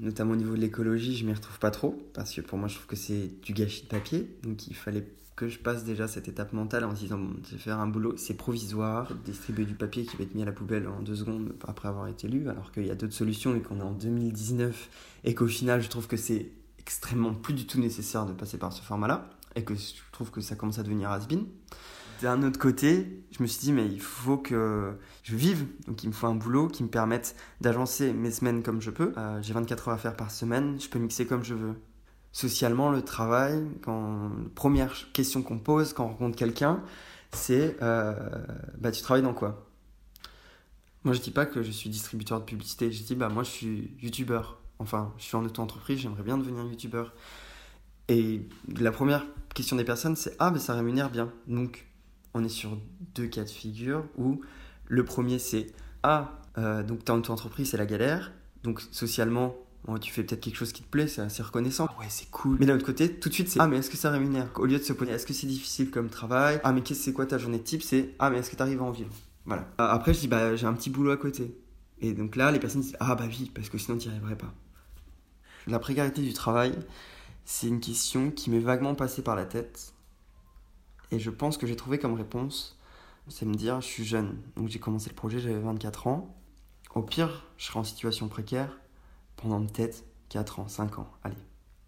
notamment 0.03 0.33
au 0.33 0.35
niveau 0.35 0.55
de 0.55 0.61
l'écologie, 0.61 1.15
je 1.15 1.25
m'y 1.25 1.33
retrouve 1.33 1.59
pas 1.59 1.71
trop 1.71 1.97
parce 2.13 2.33
que 2.33 2.41
pour 2.41 2.57
moi, 2.57 2.67
je 2.67 2.75
trouve 2.75 2.87
que 2.87 2.95
c'est 2.95 3.41
du 3.41 3.53
gâchis 3.53 3.83
de 3.83 3.87
papier. 3.87 4.27
Donc 4.43 4.67
il 4.67 4.75
fallait 4.75 5.07
que 5.35 5.49
je 5.49 5.57
passe 5.57 5.83
déjà 5.83 6.07
cette 6.07 6.27
étape 6.27 6.53
mentale 6.53 6.83
en 6.83 6.93
disant 6.93 7.17
bon, 7.17 7.33
faire 7.57 7.79
un 7.79 7.87
boulot, 7.87 8.15
c'est 8.17 8.35
provisoire, 8.35 9.13
distribuer 9.25 9.65
du 9.65 9.73
papier 9.73 10.05
qui 10.05 10.15
va 10.17 10.23
être 10.23 10.35
mis 10.35 10.43
à 10.43 10.45
la 10.45 10.51
poubelle 10.51 10.87
en 10.87 11.01
deux 11.01 11.15
secondes 11.15 11.53
après 11.67 11.87
avoir 11.87 12.07
été 12.07 12.27
lu, 12.27 12.49
alors 12.49 12.71
qu'il 12.71 12.85
y 12.85 12.91
a 12.91 12.95
d'autres 12.95 13.13
solutions 13.13 13.55
et 13.55 13.61
qu'on 13.61 13.79
est 13.79 13.83
en 13.83 13.93
2019 13.93 14.89
et 15.23 15.33
qu'au 15.33 15.47
final 15.47 15.81
je 15.81 15.89
trouve 15.89 16.07
que 16.07 16.17
c'est 16.17 16.51
extrêmement 16.77 17.33
plus 17.33 17.55
du 17.55 17.65
tout 17.65 17.79
nécessaire 17.79 18.25
de 18.25 18.33
passer 18.33 18.57
par 18.57 18.73
ce 18.73 18.83
format-là 18.83 19.27
et 19.55 19.63
que 19.63 19.73
je 19.73 19.93
trouve 20.11 20.29
que 20.29 20.41
ça 20.41 20.55
commence 20.55 20.77
à 20.77 20.83
devenir 20.83 21.09
has-been. 21.09 21.45
D'un 22.23 22.41
autre 22.43 22.57
côté, 22.57 23.21
je 23.31 23.43
me 23.43 23.47
suis 23.47 23.59
dit 23.59 23.73
mais 23.73 23.85
il 23.85 23.99
faut 23.99 24.37
que 24.37 24.93
je 25.23 25.35
vive, 25.35 25.65
donc 25.87 26.05
il 26.05 26.07
me 26.07 26.13
faut 26.13 26.27
un 26.27 26.35
boulot 26.35 26.69
qui 26.69 26.81
me 26.81 26.87
permette 26.87 27.35
d'agencer 27.59 28.13
mes 28.13 28.31
semaines 28.31 28.63
comme 28.63 28.79
je 28.79 28.91
peux. 28.91 29.11
Euh, 29.17 29.41
j'ai 29.41 29.53
24 29.53 29.89
heures 29.89 29.95
à 29.95 29.97
faire 29.97 30.15
par 30.15 30.31
semaine, 30.31 30.79
je 30.79 30.87
peux 30.87 30.99
mixer 30.99 31.27
comme 31.27 31.43
je 31.43 31.53
veux 31.53 31.75
socialement, 32.31 32.91
le 32.91 33.01
travail, 33.01 33.61
quand 33.81 34.31
première 34.55 35.11
question 35.11 35.43
qu'on 35.43 35.59
pose 35.59 35.91
quand 35.91 36.05
on 36.05 36.07
rencontre 36.07 36.37
quelqu'un, 36.37 36.81
c'est 37.33 37.75
euh, 37.81 38.13
bah, 38.77 38.91
tu 38.91 39.01
travailles 39.01 39.21
dans 39.21 39.33
quoi? 39.33 39.67
Moi, 41.03 41.13
je 41.13 41.19
dis 41.19 41.31
pas 41.31 41.45
que 41.45 41.61
je 41.61 41.71
suis 41.71 41.89
distributeur 41.89 42.39
de 42.39 42.45
publicité. 42.45 42.89
Je 42.89 43.03
dis 43.03 43.15
bah 43.15 43.27
moi, 43.27 43.43
je 43.43 43.49
suis 43.49 43.97
youtubeur. 44.01 44.61
Enfin, 44.79 45.11
je 45.17 45.23
suis 45.23 45.35
en 45.35 45.43
auto-entreprise, 45.43 45.99
j'aimerais 45.99 46.23
bien 46.23 46.37
devenir 46.37 46.63
youtubeur. 46.63 47.13
Et 48.07 48.47
la 48.79 48.93
première 48.93 49.25
question 49.53 49.75
des 49.75 49.83
personnes, 49.83 50.15
c'est 50.15 50.37
ah, 50.39 50.51
mais 50.51 50.59
ça 50.59 50.73
rémunère 50.73 51.09
bien. 51.09 51.29
Donc, 51.47 51.85
on 52.33 52.43
est 52.43 52.49
sur 52.49 52.77
deux 53.15 53.27
cas 53.27 53.43
de 53.43 53.49
figure 53.49 54.05
où 54.17 54.41
le 54.87 55.05
premier, 55.05 55.39
c'est 55.39 55.67
ah, 56.03 56.39
euh, 56.57 56.83
donc 56.83 57.09
en 57.09 57.17
auto-entreprise, 57.17 57.71
c'est 57.71 57.77
la 57.77 57.85
galère. 57.85 58.31
Donc, 58.63 58.81
socialement, 58.91 59.55
tu 60.01 60.11
fais 60.11 60.23
peut-être 60.23 60.41
quelque 60.41 60.55
chose 60.55 60.71
qui 60.71 60.83
te 60.83 60.87
plaît, 60.89 61.07
c'est 61.07 61.21
assez 61.21 61.43
reconnaissant. 61.43 61.87
Ah 61.89 61.99
ouais, 61.99 62.05
c'est 62.09 62.29
cool. 62.31 62.57
Mais 62.59 62.65
d'un 62.65 62.75
autre 62.75 62.85
côté, 62.85 63.13
tout 63.15 63.29
de 63.29 63.33
suite, 63.33 63.49
c'est 63.49 63.59
Ah, 63.59 63.67
mais 63.67 63.77
est-ce 63.77 63.89
que 63.89 63.97
ça 63.97 64.11
rémunère? 64.11 64.47
Au 64.55 64.65
lieu 64.65 64.77
de 64.77 64.83
se 64.83 64.93
poser 64.93 65.11
Est-ce 65.11 65.25
que 65.25 65.33
c'est 65.33 65.47
difficile 65.47 65.91
comme 65.91 66.09
travail? 66.09 66.59
Ah, 66.63 66.71
mais 66.71 66.81
qu'est-ce 66.81 67.01
c'est 67.01 67.13
quoi 67.13 67.25
ta 67.25 67.37
journée 67.37 67.57
de 67.57 67.63
type? 67.63 67.83
C'est 67.83 68.13
Ah, 68.19 68.29
mais 68.29 68.39
est-ce 68.39 68.49
que 68.49 68.55
tu 68.55 68.61
arrives 68.61 68.81
à 68.81 68.85
en 68.85 68.91
vivre? 68.91 69.11
Voilà. 69.45 69.63
Euh, 69.81 69.87
après, 69.87 70.13
je 70.13 70.19
dis 70.19 70.27
Bah, 70.27 70.55
j'ai 70.55 70.65
un 70.65 70.73
petit 70.73 70.89
boulot 70.89 71.11
à 71.11 71.17
côté. 71.17 71.57
Et 71.99 72.13
donc 72.13 72.35
là, 72.35 72.51
les 72.51 72.59
personnes 72.59 72.81
disent 72.81 72.97
Ah, 72.99 73.15
bah 73.15 73.25
oui, 73.27 73.51
parce 73.53 73.69
que 73.69 73.77
sinon, 73.77 73.97
tu 73.97 74.07
n'y 74.07 74.13
arriverais 74.13 74.37
pas. 74.37 74.53
La 75.67 75.79
précarité 75.79 76.21
du 76.21 76.33
travail, 76.33 76.73
c'est 77.45 77.67
une 77.67 77.79
question 77.79 78.31
qui 78.31 78.49
m'est 78.49 78.59
vaguement 78.59 78.95
passée 78.95 79.21
par 79.21 79.35
la 79.35 79.45
tête. 79.45 79.93
Et 81.13 81.19
je 81.19 81.29
pense 81.29 81.57
que 81.57 81.67
j'ai 81.67 81.75
trouvé 81.75 81.99
comme 81.99 82.15
réponse 82.15 82.77
c'est 83.27 83.45
me 83.45 83.55
dire 83.55 83.81
Je 83.81 83.87
suis 83.87 84.03
jeune. 84.03 84.37
Donc 84.55 84.67
j'ai 84.67 84.79
commencé 84.79 85.09
le 85.09 85.15
projet, 85.15 85.39
j'avais 85.39 85.59
24 85.59 86.07
ans. 86.07 86.35
Au 86.95 87.01
pire, 87.01 87.45
je 87.57 87.65
serai 87.65 87.79
en 87.79 87.83
situation 87.83 88.27
précaire 88.27 88.79
pendant 89.35 89.65
peut-être 89.65 90.03
4 90.29 90.59
ans, 90.59 90.67
5 90.67 90.99
ans, 90.99 91.11
allez, 91.23 91.35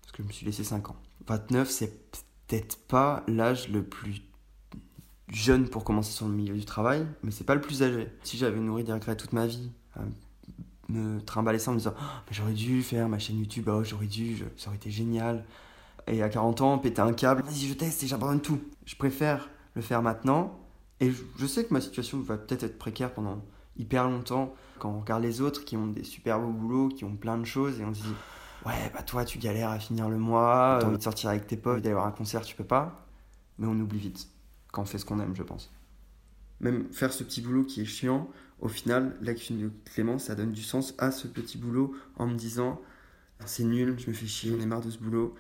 parce 0.01 0.12
que 0.12 0.24
je 0.24 0.27
me 0.27 0.34
suis 0.34 0.46
laissé 0.46 0.63
5 0.63 0.89
ans. 0.89 0.96
29, 1.27 1.70
c'est 1.70 2.12
peut-être 2.48 2.77
pas 2.88 3.24
l'âge 3.27 3.70
le 3.70 3.84
plus 3.84 4.22
jeune 5.27 5.70
pour 5.70 5.84
commencer 5.84 6.12
sur 6.12 6.27
le 6.27 6.34
milieu 6.34 6.55
du 6.55 6.65
travail, 6.65 7.05
mais 7.24 7.32
c'est 7.32 7.44
pas 7.44 7.55
le 7.55 7.62
plus 7.62 7.84
âgé. 7.84 8.10
Si 8.24 8.38
j'avais 8.38 8.60
nourri 8.60 8.84
des 8.84 8.94
regrets 8.94 9.15
toute 9.15 9.34
ma 9.34 9.46
vie, 9.46 9.72
me 10.89 11.20
trimballer 11.22 11.60
ça 11.60 11.72
en 11.72 11.75
me 11.75 11.79
disant 11.79 11.94
oh, 12.00 12.03
j'aurais 12.32 12.53
dû 12.53 12.82
faire 12.82 13.08
ma 13.08 13.20
chaîne 13.20 13.38
YouTube, 13.38 13.70
oh, 13.70 13.84
j'aurais 13.84 14.08
dû, 14.08 14.44
ça 14.58 14.67
aurait 14.67 14.77
été 14.77 14.89
génial. 14.89 15.46
Et 16.08 16.22
à 16.22 16.30
40 16.30 16.62
ans, 16.62 16.78
péter 16.78 17.02
un 17.02 17.14
câble, 17.14 17.44
vas-y, 17.44 17.68
je 17.68 17.74
teste 17.74 18.04
et 18.04 18.08
j'abandonne 18.08 18.42
tout. 18.42 18.60
Je 18.86 18.96
préfère 18.96 19.50
le 19.74 19.82
faire 19.82 20.02
maintenant. 20.02 20.60
Et 21.00 21.12
je 21.12 21.46
sais 21.46 21.66
que 21.66 21.74
ma 21.74 21.82
situation 21.82 22.20
va 22.22 22.38
peut-être 22.38 22.64
être 22.64 22.78
précaire 22.78 23.14
pendant 23.14 23.44
hyper 23.78 24.08
longtemps. 24.10 24.54
Quand 24.80 24.92
on 24.92 25.00
regarde 25.00 25.24
les 25.24 25.42
autres 25.42 25.66
qui 25.66 25.76
ont 25.78 25.88
des 25.88 26.04
super 26.04 26.40
beaux 26.40 26.52
boulots, 26.52 26.90
qui 26.90 27.04
ont 27.06 27.16
plein 27.16 27.38
de 27.38 27.46
choses, 27.46 27.80
et 27.80 27.86
on 27.86 27.94
se 27.94 28.04
dit 28.04 28.14
Ouais, 28.66 28.92
bah 28.94 29.04
toi, 29.04 29.26
tu 29.26 29.38
galères 29.38 29.70
à 29.70 29.80
finir 29.80 30.10
le 30.10 30.18
mois, 30.18 30.78
t'as 30.80 30.88
envie 30.88 30.98
de 30.98 31.04
sortir 31.04 31.30
avec 31.30 31.48
tes 31.48 31.58
potes, 31.58 31.82
d'aller 31.82 31.94
voir 31.94 32.08
un 32.08 32.12
concert, 32.12 32.42
tu 32.42 32.56
peux 32.56 32.64
pas. 32.64 33.08
Mais 33.58 33.68
on 33.68 33.80
oublie 33.80 34.00
vite. 34.00 34.28
quand 34.72 34.84
on 34.84 34.86
fait 34.86 34.98
ce 34.98 35.06
qu'on 35.06 35.20
aime, 35.20 35.36
je 35.36 35.44
pense. 35.44 35.72
Même 36.60 36.92
faire 36.92 37.12
ce 37.12 37.24
petit 37.24 37.42
boulot 37.42 37.64
qui 37.64 37.82
est 37.82 37.86
chiant, 37.86 38.30
au 38.60 38.68
final, 38.68 39.18
l'action 39.22 39.56
de 39.56 39.72
Clément, 39.86 40.18
ça 40.20 40.36
donne 40.36 40.52
du 40.52 40.64
sens 40.64 40.96
à 40.98 41.12
ce 41.12 41.28
petit 41.28 41.58
boulot 41.58 41.96
en 42.18 42.28
me 42.28 42.36
disant 42.36 42.82
c'est 43.46 43.66
nul, 43.66 43.96
je 44.00 44.10
me 44.10 44.14
fais 44.14 44.26
chier, 44.26 44.52
j'en 44.52 44.60
ai 44.60 44.66
marre 44.66 44.82
de 44.82 44.90
ce 44.90 44.98
boulot, 44.98 45.36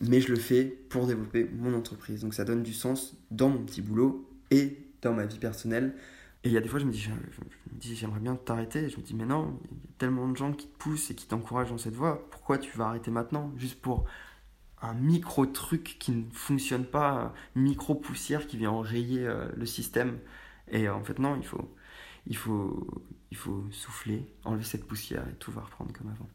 mais 0.00 0.20
je 0.20 0.28
le 0.28 0.36
fais 0.36 0.64
pour 0.64 1.06
développer 1.06 1.48
mon 1.54 1.74
entreprise. 1.74 2.22
Donc 2.22 2.34
ça 2.34 2.44
donne 2.44 2.62
du 2.62 2.72
sens 2.72 3.16
dans 3.30 3.48
mon 3.48 3.64
petit 3.64 3.82
boulot 3.82 4.28
et 4.50 4.78
dans 5.02 5.14
ma 5.14 5.26
vie 5.26 5.38
personnelle. 5.38 5.94
Et 6.44 6.48
il 6.48 6.52
y 6.52 6.56
a 6.56 6.60
des 6.60 6.68
fois, 6.68 6.78
je 6.78 6.84
me 6.84 6.92
dis, 6.92 7.96
j'aimerais 7.96 8.20
bien 8.20 8.36
t'arrêter. 8.36 8.88
Je 8.88 8.96
me 8.98 9.02
dis, 9.02 9.14
mais 9.14 9.24
non, 9.24 9.58
il 9.64 9.70
y 9.70 9.74
a 9.74 9.92
tellement 9.98 10.28
de 10.28 10.36
gens 10.36 10.52
qui 10.52 10.68
te 10.68 10.78
poussent 10.78 11.10
et 11.10 11.14
qui 11.14 11.26
t'encouragent 11.26 11.70
dans 11.70 11.78
cette 11.78 11.94
voie. 11.94 12.28
Pourquoi 12.30 12.58
tu 12.58 12.76
vas 12.76 12.86
arrêter 12.86 13.10
maintenant? 13.10 13.52
Juste 13.56 13.80
pour 13.80 14.04
un 14.82 14.94
micro 14.94 15.46
truc 15.46 15.96
qui 15.98 16.12
ne 16.12 16.24
fonctionne 16.32 16.84
pas, 16.84 17.34
micro 17.54 17.94
poussière 17.94 18.46
qui 18.46 18.58
vient 18.58 18.70
enrayer 18.70 19.26
euh, 19.26 19.48
le 19.56 19.66
système. 19.66 20.18
Et 20.70 20.88
en 20.88 21.02
fait, 21.02 21.18
non, 21.18 21.36
il 21.36 21.44
faut, 21.44 21.74
il 22.26 22.36
faut, 22.36 22.86
il 23.30 23.36
faut 23.36 23.64
souffler, 23.70 24.26
enlever 24.44 24.64
cette 24.64 24.84
poussière 24.84 25.26
et 25.28 25.34
tout 25.34 25.50
va 25.50 25.62
reprendre 25.62 25.92
comme 25.92 26.08
avant. 26.08 26.28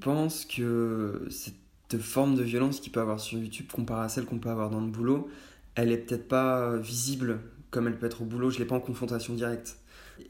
Pense 0.00 0.44
que 0.44 1.26
cette 1.30 2.00
forme 2.00 2.34
de 2.34 2.42
violence 2.42 2.80
qu'il 2.80 2.92
peut 2.92 3.00
avoir 3.00 3.20
sur 3.20 3.38
YouTube 3.38 3.66
comparée 3.72 4.04
à 4.04 4.08
celle 4.08 4.24
qu'on 4.24 4.38
peut 4.38 4.50
avoir 4.50 4.70
dans 4.70 4.80
le 4.80 4.90
boulot, 4.90 5.30
elle 5.74 5.92
est 5.92 5.98
peut-être 5.98 6.28
pas 6.28 6.76
visible 6.76 7.40
comme 7.70 7.86
elle 7.86 7.98
peut 7.98 8.06
être 8.06 8.22
au 8.22 8.24
boulot, 8.24 8.50
je 8.50 8.58
l'ai 8.58 8.64
pas 8.64 8.74
en 8.74 8.80
confrontation 8.80 9.34
directe. 9.34 9.78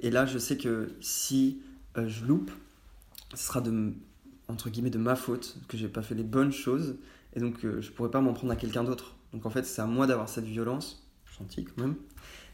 Et 0.00 0.10
là, 0.10 0.26
je 0.26 0.38
sais 0.38 0.56
que 0.56 0.92
si 1.00 1.60
euh, 1.96 2.08
je 2.08 2.24
loupe, 2.24 2.50
ce 3.34 3.46
sera 3.46 3.60
de 3.60 3.92
entre 4.48 4.68
guillemets 4.68 4.90
de 4.90 4.98
ma 4.98 5.14
faute 5.14 5.58
que 5.68 5.76
j'ai 5.76 5.88
pas 5.88 6.02
fait 6.02 6.16
les 6.16 6.24
bonnes 6.24 6.50
choses 6.50 6.96
et 7.34 7.40
donc 7.40 7.64
euh, 7.64 7.80
je 7.80 7.92
pourrais 7.92 8.10
pas 8.10 8.20
m'en 8.20 8.32
prendre 8.32 8.52
à 8.52 8.56
quelqu'un 8.56 8.84
d'autre. 8.84 9.16
Donc 9.32 9.46
en 9.46 9.50
fait, 9.50 9.64
c'est 9.64 9.80
à 9.80 9.86
moi 9.86 10.06
d'avoir 10.06 10.28
cette 10.28 10.44
violence, 10.44 11.08
gentille 11.38 11.64
quand 11.64 11.82
même, 11.82 11.94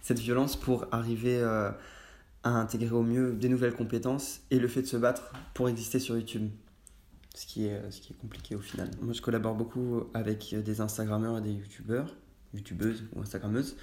cette 0.03 0.19
violence 0.19 0.57
pour 0.57 0.87
arriver 0.93 1.39
euh, 1.39 1.71
à 2.43 2.51
intégrer 2.51 2.95
au 2.95 3.03
mieux 3.03 3.33
des 3.33 3.49
nouvelles 3.49 3.75
compétences 3.75 4.41
et 4.51 4.59
le 4.59 4.69
fait 4.69 4.83
de 4.83 4.87
se 4.87 4.97
battre 4.97 5.33
pour 5.55 5.69
exister 5.69 5.99
sur 5.99 6.17
YouTube. 6.17 6.51
Ce 7.37 7.47
qui 7.47 7.67
est, 7.67 7.81
ce 7.91 8.01
qui 8.01 8.15
est 8.15 8.17
compliqué 8.17 8.57
au 8.57 8.61
final. 8.61 8.91
Moi, 9.03 9.13
je 9.13 9.21
collabore 9.21 9.55
beaucoup 9.55 10.05
avec 10.15 10.55
des 10.55 10.81
Instagrammeurs 10.81 11.39
et 11.39 11.43
des 11.43 11.53
YouTubeurs, 11.53 12.17
YouTubeuses 12.55 13.05
ou 13.15 13.21
Instagrammeuses, 13.21 13.77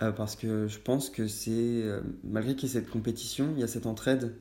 euh, 0.00 0.12
parce 0.12 0.36
que 0.36 0.68
je 0.68 0.78
pense 0.78 1.10
que 1.10 1.26
c'est, 1.26 1.50
euh, 1.50 2.00
malgré 2.24 2.54
qu'il 2.54 2.68
y 2.68 2.70
ait 2.70 2.74
cette 2.74 2.88
compétition, 2.88 3.48
il 3.56 3.60
y 3.60 3.64
a 3.64 3.66
cette 3.66 3.86
entraide 3.86 4.36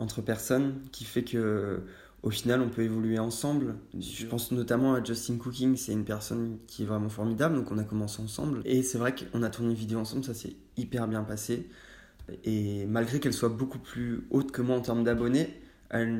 entre 0.00 0.22
personnes 0.22 0.80
qui 0.90 1.04
fait 1.04 1.22
que 1.22 1.80
au 2.22 2.30
final, 2.30 2.60
on 2.60 2.68
peut 2.68 2.82
évoluer 2.82 3.18
ensemble. 3.18 3.76
Je 3.98 4.26
pense 4.26 4.52
notamment 4.52 4.94
à 4.94 5.02
Justin 5.02 5.38
Cooking, 5.38 5.76
c'est 5.76 5.92
une 5.92 6.04
personne 6.04 6.58
qui 6.66 6.82
est 6.82 6.86
vraiment 6.86 7.08
formidable, 7.08 7.54
donc 7.54 7.70
on 7.70 7.78
a 7.78 7.84
commencé 7.84 8.20
ensemble. 8.20 8.60
Et 8.66 8.82
c'est 8.82 8.98
vrai 8.98 9.14
qu'on 9.14 9.42
a 9.42 9.48
tourné 9.48 9.70
une 9.70 9.76
vidéo 9.76 10.00
ensemble, 10.00 10.24
ça 10.24 10.34
s'est 10.34 10.54
hyper 10.76 11.08
bien 11.08 11.22
passé. 11.22 11.68
Et 12.44 12.84
malgré 12.86 13.20
qu'elle 13.20 13.32
soit 13.32 13.48
beaucoup 13.48 13.78
plus 13.78 14.26
haute 14.30 14.52
que 14.52 14.60
moi 14.60 14.76
en 14.76 14.80
termes 14.80 15.02
d'abonnés, 15.02 15.48
elle 15.90 16.12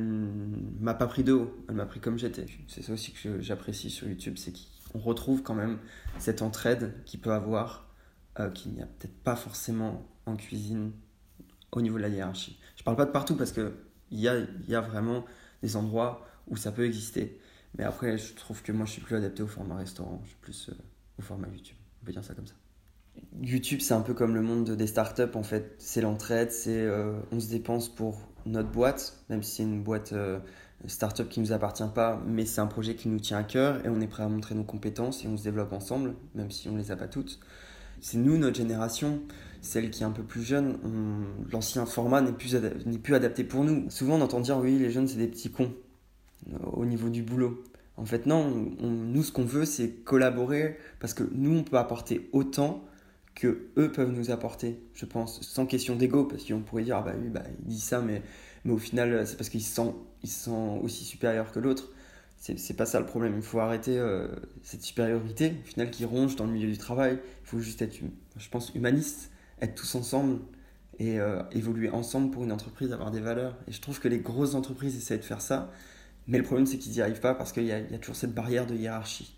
m'a 0.80 0.94
pas 0.94 1.06
pris 1.06 1.22
de 1.22 1.32
haut, 1.32 1.64
elle 1.68 1.76
m'a 1.76 1.86
pris 1.86 2.00
comme 2.00 2.18
j'étais. 2.18 2.46
C'est 2.66 2.82
ça 2.82 2.92
aussi 2.92 3.12
que 3.12 3.40
j'apprécie 3.40 3.88
sur 3.88 4.08
YouTube, 4.08 4.36
c'est 4.36 4.52
qu'on 4.92 4.98
retrouve 4.98 5.42
quand 5.42 5.54
même 5.54 5.78
cette 6.18 6.42
entraide 6.42 6.92
qu'il 7.04 7.20
peut 7.20 7.32
avoir, 7.32 7.88
euh, 8.40 8.50
qu'il 8.50 8.72
n'y 8.72 8.82
a 8.82 8.86
peut-être 8.86 9.16
pas 9.22 9.36
forcément 9.36 10.06
en 10.26 10.36
cuisine 10.36 10.92
au 11.70 11.82
niveau 11.82 11.98
de 11.98 12.02
la 12.02 12.08
hiérarchie. 12.08 12.58
Je 12.76 12.82
parle 12.82 12.96
pas 12.96 13.06
de 13.06 13.12
partout 13.12 13.36
parce 13.36 13.52
qu'il 13.52 13.70
y 14.10 14.26
a, 14.26 14.40
y 14.66 14.74
a 14.74 14.80
vraiment 14.80 15.24
des 15.62 15.76
endroits 15.76 16.26
où 16.48 16.56
ça 16.56 16.72
peut 16.72 16.84
exister. 16.84 17.40
Mais 17.78 17.84
après, 17.84 18.18
je 18.18 18.34
trouve 18.34 18.62
que 18.62 18.72
moi, 18.72 18.86
je 18.86 18.92
suis 18.92 19.02
plus 19.02 19.14
adapté 19.14 19.44
au 19.44 19.46
format 19.46 19.76
restaurant, 19.76 20.20
je 20.24 20.30
suis 20.30 20.38
plus 20.40 20.68
euh, 20.70 20.74
au 21.18 21.22
format 21.22 21.46
YouTube. 21.46 21.76
On 22.02 22.06
peut 22.06 22.12
dire 22.12 22.24
ça 22.24 22.34
comme 22.34 22.46
ça. 22.46 22.54
YouTube, 23.40 23.80
c'est 23.80 23.94
un 23.94 24.00
peu 24.00 24.14
comme 24.14 24.34
le 24.34 24.42
monde 24.42 24.70
des 24.70 24.86
startups, 24.88 25.34
en 25.34 25.44
fait. 25.44 25.76
C'est 25.78 26.00
l'entraide, 26.00 26.50
c'est 26.50 26.80
euh, 26.80 27.20
on 27.30 27.38
se 27.38 27.48
dépense 27.48 27.88
pour 27.88 28.29
notre 28.50 28.70
boîte, 28.70 29.18
même 29.28 29.42
si 29.42 29.56
c'est 29.56 29.62
une 29.62 29.82
boîte 29.82 30.12
euh, 30.12 30.38
startup 30.86 31.28
qui 31.28 31.40
ne 31.40 31.46
nous 31.46 31.52
appartient 31.52 31.82
pas, 31.94 32.22
mais 32.26 32.46
c'est 32.46 32.60
un 32.60 32.66
projet 32.66 32.94
qui 32.94 33.08
nous 33.08 33.20
tient 33.20 33.38
à 33.38 33.42
cœur 33.42 33.84
et 33.84 33.88
on 33.88 34.00
est 34.00 34.06
prêt 34.06 34.22
à 34.22 34.28
montrer 34.28 34.54
nos 34.54 34.64
compétences 34.64 35.24
et 35.24 35.28
on 35.28 35.36
se 35.36 35.44
développe 35.44 35.72
ensemble, 35.72 36.14
même 36.34 36.50
si 36.50 36.68
on 36.68 36.72
ne 36.72 36.78
les 36.78 36.90
a 36.90 36.96
pas 36.96 37.08
toutes. 37.08 37.40
C'est 38.00 38.16
nous, 38.16 38.38
notre 38.38 38.56
génération, 38.56 39.20
celle 39.60 39.90
qui 39.90 40.02
est 40.02 40.06
un 40.06 40.10
peu 40.10 40.22
plus 40.22 40.42
jeune, 40.42 40.78
l'ancien 41.52 41.84
format 41.84 42.22
n'est 42.22 42.32
plus, 42.32 42.56
plus 43.02 43.14
adapté 43.14 43.44
pour 43.44 43.62
nous. 43.62 43.90
Souvent, 43.90 44.14
on 44.14 44.22
entend 44.22 44.40
dire 44.40 44.58
oui, 44.58 44.78
les 44.78 44.90
jeunes, 44.90 45.06
c'est 45.06 45.18
des 45.18 45.28
petits 45.28 45.50
cons 45.50 45.74
euh, 46.52 46.56
au 46.72 46.86
niveau 46.86 47.10
du 47.10 47.22
boulot. 47.22 47.62
En 47.98 48.06
fait, 48.06 48.24
non, 48.24 48.48
nous, 48.80 49.22
ce 49.22 49.30
qu'on 49.30 49.44
veut, 49.44 49.66
c'est 49.66 49.90
collaborer 49.90 50.78
parce 51.00 51.12
que 51.12 51.24
nous, 51.32 51.58
on 51.58 51.62
peut 51.62 51.76
apporter 51.76 52.30
autant 52.32 52.82
que 53.34 53.70
eux 53.76 53.90
peuvent 53.92 54.12
nous 54.12 54.30
apporter, 54.30 54.80
je 54.94 55.06
pense, 55.06 55.40
sans 55.42 55.66
question 55.66 55.96
d'ego, 55.96 56.24
parce 56.24 56.44
qu'on 56.44 56.60
pourrait 56.60 56.84
dire, 56.84 56.96
ah 56.96 57.02
bah 57.02 57.14
oui, 57.20 57.28
bah, 57.28 57.42
il 57.60 57.66
dit 57.66 57.80
ça, 57.80 58.00
mais, 58.00 58.22
mais 58.64 58.72
au 58.72 58.78
final, 58.78 59.26
c'est 59.26 59.36
parce 59.36 59.48
qu'il 59.48 59.62
se 59.62 59.74
sent, 59.74 59.94
il 60.22 60.28
se 60.28 60.44
sent 60.44 60.80
aussi 60.82 61.04
supérieur 61.04 61.52
que 61.52 61.60
l'autre. 61.60 61.90
C'est 62.36 62.76
pas 62.76 62.86
ça 62.86 62.98
le 62.98 63.04
problème. 63.04 63.34
Il 63.36 63.42
faut 63.42 63.60
arrêter 63.60 63.98
euh, 63.98 64.26
cette 64.62 64.82
supériorité, 64.82 65.52
au 65.62 65.66
final, 65.66 65.90
qui 65.90 66.06
ronge 66.06 66.36
dans 66.36 66.46
le 66.46 66.52
milieu 66.52 66.70
du 66.70 66.78
travail. 66.78 67.18
Il 67.42 67.46
faut 67.46 67.58
juste 67.58 67.82
être, 67.82 67.98
je 68.38 68.48
pense, 68.48 68.74
humaniste, 68.74 69.30
être 69.60 69.74
tous 69.74 69.94
ensemble 69.94 70.40
et 70.98 71.20
euh, 71.20 71.42
évoluer 71.52 71.90
ensemble 71.90 72.30
pour 72.30 72.44
une 72.44 72.52
entreprise, 72.52 72.92
avoir 72.92 73.10
des 73.10 73.20
valeurs. 73.20 73.58
Et 73.68 73.72
je 73.72 73.80
trouve 73.82 74.00
que 74.00 74.08
les 74.08 74.20
grosses 74.20 74.54
entreprises 74.54 74.96
essaient 74.96 75.18
de 75.18 75.24
faire 75.24 75.42
ça, 75.42 75.70
mais 76.26 76.38
le 76.38 76.44
problème, 76.44 76.64
c'est 76.64 76.78
qu'ils 76.78 76.92
n'y 76.92 77.02
arrivent 77.02 77.20
pas 77.20 77.34
parce 77.34 77.52
qu'il 77.52 77.64
y, 77.64 77.68
y, 77.68 77.72
a 77.72 77.98
toujours 77.98 78.16
cette 78.16 78.34
barrière 78.34 78.66
de 78.66 78.74
hiérarchie. 78.74 79.36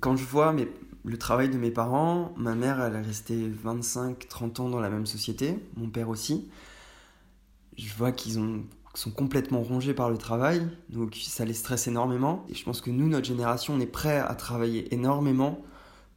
Quand 0.00 0.16
je 0.16 0.24
vois 0.24 0.52
mes, 0.52 0.68
le 1.08 1.16
travail 1.16 1.48
de 1.48 1.56
mes 1.56 1.70
parents, 1.70 2.34
ma 2.36 2.54
mère, 2.54 2.80
elle 2.82 2.94
est 2.94 3.00
restée 3.00 3.50
25-30 3.64 4.60
ans 4.60 4.68
dans 4.68 4.80
la 4.80 4.90
même 4.90 5.06
société, 5.06 5.58
mon 5.76 5.88
père 5.88 6.10
aussi. 6.10 6.50
Je 7.78 7.94
vois 7.94 8.12
qu'ils 8.12 8.34
sont 8.34 9.10
complètement 9.10 9.62
rongés 9.62 9.94
par 9.94 10.10
le 10.10 10.18
travail, 10.18 10.68
donc 10.90 11.16
ça 11.16 11.46
les 11.46 11.54
stresse 11.54 11.86
énormément. 11.86 12.44
Et 12.50 12.54
je 12.54 12.62
pense 12.62 12.82
que 12.82 12.90
nous, 12.90 13.08
notre 13.08 13.26
génération, 13.26 13.74
on 13.74 13.80
est 13.80 13.86
prêt 13.86 14.18
à 14.18 14.34
travailler 14.34 14.92
énormément 14.92 15.62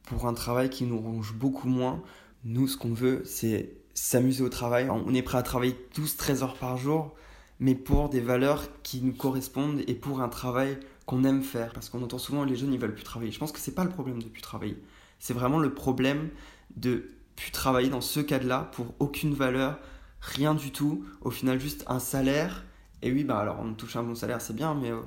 pour 0.04 0.28
un 0.28 0.34
travail 0.34 0.70
qui 0.70 0.84
nous 0.84 1.00
ronge 1.00 1.34
beaucoup 1.36 1.70
moins. 1.70 2.04
Nous, 2.44 2.68
ce 2.68 2.76
qu'on 2.76 2.94
veut, 2.94 3.22
c'est 3.24 3.72
s'amuser 3.94 4.44
au 4.44 4.50
travail. 4.50 4.90
On 4.90 5.14
est 5.14 5.22
prêt 5.22 5.38
à 5.38 5.44
travailler 5.44 5.78
12-13 5.96 6.44
heures 6.44 6.56
par 6.56 6.76
jour, 6.76 7.16
mais 7.62 7.76
pour 7.76 8.10
des 8.10 8.20
valeurs 8.20 8.68
qui 8.84 9.02
nous 9.02 9.14
correspondent 9.14 9.84
et 9.88 9.96
pour 9.96 10.20
un 10.22 10.28
travail 10.28 10.78
qu'on 11.12 11.26
aime 11.26 11.44
faire. 11.44 11.74
Parce 11.74 11.90
qu'on 11.90 12.02
entend 12.02 12.18
souvent 12.18 12.46
les 12.46 12.56
jeunes, 12.56 12.74
ils 12.74 12.80
veulent 12.80 12.96
plus 12.96 13.04
travailler. 13.04 13.32
Je 13.32 13.40
pense 13.40 13.52
que 13.52 13.60
c'est 13.60 13.76
pas 13.76 13.84
le 13.84 13.90
problème 13.90 14.24
de 14.24 14.30
plus 14.30 14.42
travailler. 14.42 14.78
C'est 15.20 15.34
vraiment 15.34 15.60
le 15.60 15.74
problème 15.74 16.30
de 16.78 17.10
plus 17.36 17.52
travailler 17.52 17.90
dans 17.90 18.02
ce 18.02 18.22
cadre-là 18.22 18.72
pour 18.74 18.94
aucune 19.00 19.34
valeur, 19.34 19.78
rien 20.22 20.56
du 20.56 20.72
tout. 20.72 21.06
Au 21.22 21.30
final, 21.30 21.60
juste 21.60 21.84
un 21.88 22.00
salaire. 22.00 22.64
Et 23.02 23.12
oui, 23.12 23.26
bah 23.26 23.40
alors 23.40 23.60
on 23.60 23.74
touche 23.74 23.96
un 23.98 24.04
bon 24.04 24.16
salaire, 24.16 24.42
c'est 24.42 24.56
bien, 24.56 24.74
mais 24.74 24.92
euh, 24.92 25.02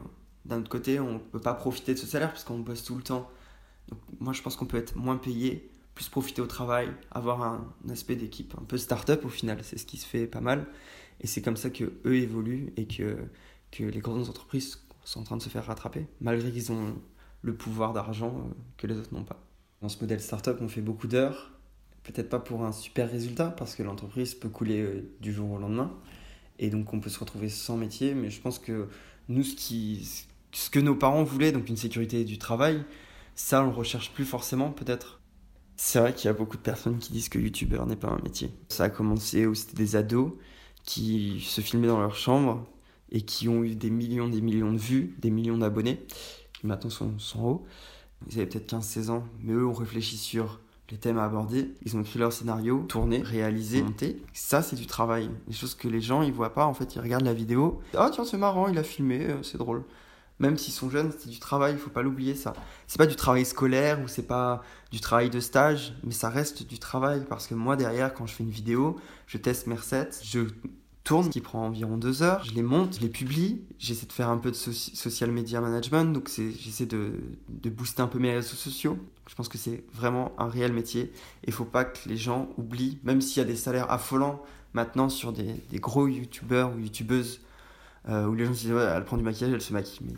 d'un 0.44 0.60
autre 0.60 0.68
côté, 0.68 1.00
on 1.00 1.18
peut 1.18 1.40
pas 1.40 1.54
profiter 1.54 1.94
de 1.94 1.98
ce 1.98 2.06
salaire 2.06 2.30
parce 2.30 2.44
qu'on 2.44 2.58
bosse 2.58 2.84
tout 2.84 2.96
le 2.96 3.02
temps. 3.02 3.30
Donc 3.88 4.00
moi, 4.20 4.32
je 4.32 4.42
pense 4.42 4.56
qu'on 4.56 4.66
peut 4.66 4.76
être 4.76 4.96
moins 4.96 5.16
payé, 5.16 5.70
plus 5.94 6.08
profiter 6.08 6.42
au 6.42 6.46
travail, 6.46 6.90
avoir 7.12 7.42
un, 7.42 7.72
aspect 7.90 8.16
d'équipe 8.16 8.54
un 8.60 8.64
peu 8.64 8.76
start-up 8.76 9.24
au 9.24 9.28
final. 9.28 9.58
C'est 9.62 9.78
ce 9.78 9.86
qui 9.86 9.96
se 9.96 10.06
fait 10.06 10.26
pas 10.26 10.40
mal. 10.40 10.66
Et 11.20 11.26
c'est 11.26 11.40
comme 11.40 11.56
ça 11.56 11.70
que 11.70 11.84
eux 12.04 12.16
évoluent 12.16 12.72
et 12.76 12.86
que, 12.86 13.16
que 13.70 13.84
les 13.84 14.00
grandes 14.00 14.28
entreprises 14.28 14.84
sont 15.04 15.20
en 15.20 15.24
train 15.24 15.36
de 15.36 15.42
se 15.42 15.48
faire 15.48 15.66
rattraper, 15.66 16.06
malgré 16.20 16.50
qu'ils 16.50 16.72
ont 16.72 16.94
le 17.42 17.54
pouvoir 17.54 17.92
d'argent 17.92 18.34
euh, 18.38 18.54
que 18.76 18.86
les 18.86 18.96
autres 18.96 19.12
n'ont 19.12 19.24
pas. 19.24 19.42
Dans 19.82 19.88
ce 19.88 20.00
modèle 20.00 20.20
startup, 20.20 20.56
on 20.60 20.68
fait 20.68 20.80
beaucoup 20.80 21.06
d'heures, 21.06 21.52
peut-être 22.02 22.28
pas 22.28 22.38
pour 22.38 22.64
un 22.64 22.72
super 22.72 23.10
résultat, 23.10 23.50
parce 23.50 23.74
que 23.74 23.82
l'entreprise 23.82 24.34
peut 24.34 24.48
couler 24.48 24.80
euh, 24.80 25.14
du 25.20 25.32
jour 25.32 25.50
au 25.50 25.58
lendemain, 25.58 25.92
et 26.58 26.70
donc 26.70 26.92
on 26.92 27.00
peut 27.00 27.10
se 27.10 27.20
retrouver 27.20 27.48
sans 27.48 27.76
métier, 27.76 28.14
mais 28.14 28.30
je 28.30 28.40
pense 28.40 28.58
que 28.58 28.88
nous, 29.28 29.42
ce, 29.42 29.54
qui, 29.54 30.26
ce 30.52 30.70
que 30.70 30.80
nos 30.80 30.94
parents 30.94 31.24
voulaient, 31.24 31.52
donc 31.52 31.68
une 31.68 31.76
sécurité 31.76 32.24
du 32.24 32.38
travail, 32.38 32.84
ça, 33.34 33.62
on 33.62 33.66
le 33.66 33.72
recherche 33.72 34.12
plus 34.12 34.24
forcément, 34.24 34.70
peut-être. 34.70 35.20
C'est 35.76 35.98
vrai 35.98 36.14
qu'il 36.14 36.26
y 36.26 36.28
a 36.28 36.34
beaucoup 36.34 36.56
de 36.56 36.62
personnes 36.62 36.98
qui 36.98 37.12
disent 37.12 37.28
que 37.28 37.38
youtubeur 37.38 37.84
n'est 37.86 37.96
pas 37.96 38.08
un 38.08 38.20
métier. 38.22 38.52
Ça 38.68 38.84
a 38.84 38.88
commencé 38.88 39.44
où 39.46 39.54
c'était 39.54 39.76
des 39.76 39.96
ados 39.96 40.32
qui 40.84 41.40
se 41.40 41.60
filmaient 41.60 41.88
dans 41.88 42.00
leur 42.00 42.14
chambre 42.14 42.64
et 43.14 43.22
qui 43.22 43.48
ont 43.48 43.62
eu 43.64 43.76
des 43.76 43.90
millions, 43.90 44.28
des 44.28 44.42
millions 44.42 44.72
de 44.72 44.78
vues, 44.78 45.14
des 45.20 45.30
millions 45.30 45.56
d'abonnés, 45.56 46.04
qui 46.52 46.66
maintenant 46.66 46.90
sont, 46.90 47.18
sont 47.18 47.42
hauts. 47.42 47.66
Ils 48.28 48.38
avaient 48.38 48.46
peut-être 48.46 48.74
15-16 48.74 49.10
ans, 49.10 49.24
mais 49.40 49.52
eux 49.52 49.66
ont 49.66 49.72
réfléchi 49.72 50.18
sur 50.18 50.60
les 50.90 50.98
thèmes 50.98 51.18
à 51.18 51.24
aborder, 51.24 51.72
ils 51.82 51.96
ont 51.96 52.02
écrit 52.02 52.18
leur 52.18 52.32
scénario, 52.32 52.84
tourné, 52.88 53.22
réalisé, 53.22 53.82
monté. 53.82 54.20
Ça, 54.34 54.60
c'est 54.60 54.76
du 54.76 54.86
travail. 54.86 55.30
Des 55.46 55.54
choses 55.54 55.74
que 55.74 55.88
les 55.88 56.00
gens, 56.00 56.22
ils 56.22 56.32
voient 56.32 56.52
pas. 56.52 56.66
En 56.66 56.74
fait, 56.74 56.94
ils 56.94 57.00
regardent 57.00 57.24
la 57.24 57.32
vidéo. 57.32 57.80
Ah, 57.96 58.10
tiens, 58.12 58.24
c'est 58.24 58.36
marrant, 58.36 58.68
il 58.68 58.76
a 58.76 58.82
filmé, 58.82 59.24
euh, 59.24 59.42
c'est 59.42 59.56
drôle. 59.56 59.84
Même 60.40 60.58
s'ils 60.58 60.74
sont 60.74 60.90
jeunes, 60.90 61.12
c'est 61.16 61.30
du 61.30 61.38
travail, 61.38 61.74
il 61.74 61.78
faut 61.78 61.90
pas 61.90 62.02
l'oublier 62.02 62.34
ça. 62.34 62.52
C'est 62.88 62.98
pas 62.98 63.06
du 63.06 63.14
travail 63.14 63.44
scolaire 63.44 64.00
ou 64.02 64.08
c'est 64.08 64.26
pas 64.26 64.62
du 64.90 65.00
travail 65.00 65.30
de 65.30 65.38
stage, 65.38 65.94
mais 66.02 66.12
ça 66.12 66.28
reste 66.28 66.66
du 66.66 66.80
travail 66.80 67.24
parce 67.28 67.46
que 67.46 67.54
moi 67.54 67.76
derrière, 67.76 68.12
quand 68.12 68.26
je 68.26 68.34
fais 68.34 68.42
une 68.42 68.50
vidéo, 68.50 68.96
je 69.28 69.38
teste 69.38 69.68
mes 69.68 69.76
recettes, 69.76 70.20
je 70.24 70.40
tourne, 71.04 71.28
qui 71.28 71.40
prend 71.40 71.66
environ 71.66 71.98
deux 71.98 72.22
heures. 72.22 72.42
Je 72.44 72.52
les 72.52 72.62
monte, 72.62 72.96
je 72.96 73.00
les 73.00 73.08
publie. 73.08 73.62
J'essaie 73.78 74.06
de 74.06 74.12
faire 74.12 74.30
un 74.30 74.38
peu 74.38 74.50
de 74.50 74.56
social 74.56 75.30
media 75.30 75.60
management, 75.60 76.12
donc 76.12 76.28
j'essaie 76.28 76.86
de, 76.86 77.20
de, 77.48 77.70
booster 77.70 78.02
un 78.02 78.08
peu 78.08 78.18
mes 78.18 78.32
réseaux 78.32 78.56
sociaux. 78.56 78.98
Je 79.28 79.34
pense 79.34 79.48
que 79.48 79.58
c'est 79.58 79.84
vraiment 79.92 80.32
un 80.38 80.48
réel 80.48 80.72
métier. 80.72 81.12
Il 81.46 81.52
faut 81.52 81.66
pas 81.66 81.84
que 81.84 82.08
les 82.08 82.16
gens 82.16 82.48
oublient, 82.56 82.98
même 83.04 83.20
s'il 83.20 83.38
y 83.42 83.44
a 83.44 83.48
des 83.48 83.56
salaires 83.56 83.90
affolants 83.90 84.42
maintenant 84.72 85.08
sur 85.08 85.32
des, 85.32 85.54
des 85.70 85.78
gros 85.78 86.08
youtubeurs 86.08 86.74
ou 86.74 86.78
youtubeuses, 86.78 87.40
euh, 88.08 88.26
où 88.26 88.34
les 88.34 88.46
gens 88.46 88.54
se 88.54 88.62
disent 88.62 88.72
ouais, 88.72 88.82
elle 88.82 89.04
prend 89.04 89.18
du 89.18 89.22
maquillage, 89.22 89.52
elle 89.52 89.62
se 89.62 89.72
maquille. 89.72 90.06
Mais 90.06 90.14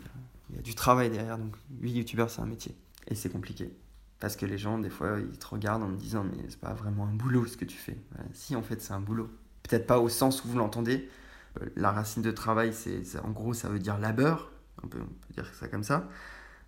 il 0.49 0.55
y 0.55 0.59
a 0.59 0.61
du 0.61 0.73
travail 0.73 1.09
derrière, 1.09 1.37
donc 1.37 1.53
oui, 1.81 1.91
youtubeur 1.91 2.29
c'est 2.29 2.41
un 2.41 2.45
métier. 2.45 2.73
Et 3.07 3.15
c'est 3.15 3.29
compliqué. 3.29 3.71
Parce 4.19 4.35
que 4.35 4.45
les 4.45 4.57
gens, 4.57 4.79
des 4.79 4.89
fois, 4.89 5.17
ils 5.19 5.37
te 5.37 5.47
regardent 5.47 5.83
en 5.83 5.89
me 5.89 5.97
disant 5.97 6.23
mais 6.23 6.43
c'est 6.47 6.59
pas 6.59 6.73
vraiment 6.73 7.05
un 7.05 7.13
boulot 7.13 7.45
ce 7.45 7.57
que 7.57 7.65
tu 7.65 7.77
fais. 7.77 7.97
si, 8.33 8.55
en 8.55 8.63
fait, 8.63 8.81
c'est 8.81 8.93
un 8.93 9.01
boulot 9.01 9.29
peut-être 9.67 9.87
pas 9.87 9.99
au 9.99 10.09
sens 10.09 10.43
où 10.43 10.47
vous 10.47 10.57
l'entendez. 10.57 11.09
Euh, 11.61 11.65
la 11.75 11.91
racine 11.91 12.21
de 12.21 12.31
travail, 12.31 12.73
c'est 12.73 13.01
en 13.19 13.31
gros, 13.31 13.53
ça 13.53 13.69
veut 13.69 13.79
dire 13.79 13.97
labeur, 13.97 14.51
on 14.83 14.87
peut, 14.87 14.99
dire 15.33 15.45
ça 15.59 15.67
comme 15.67 15.83
ça, 15.83 16.07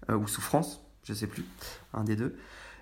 euh, 0.09 0.15
ou 0.15 0.27
souffrance, 0.27 0.81
je 1.03 1.13
sais 1.13 1.27
plus, 1.27 1.45
un 1.93 2.03
des 2.03 2.15
deux. 2.15 2.35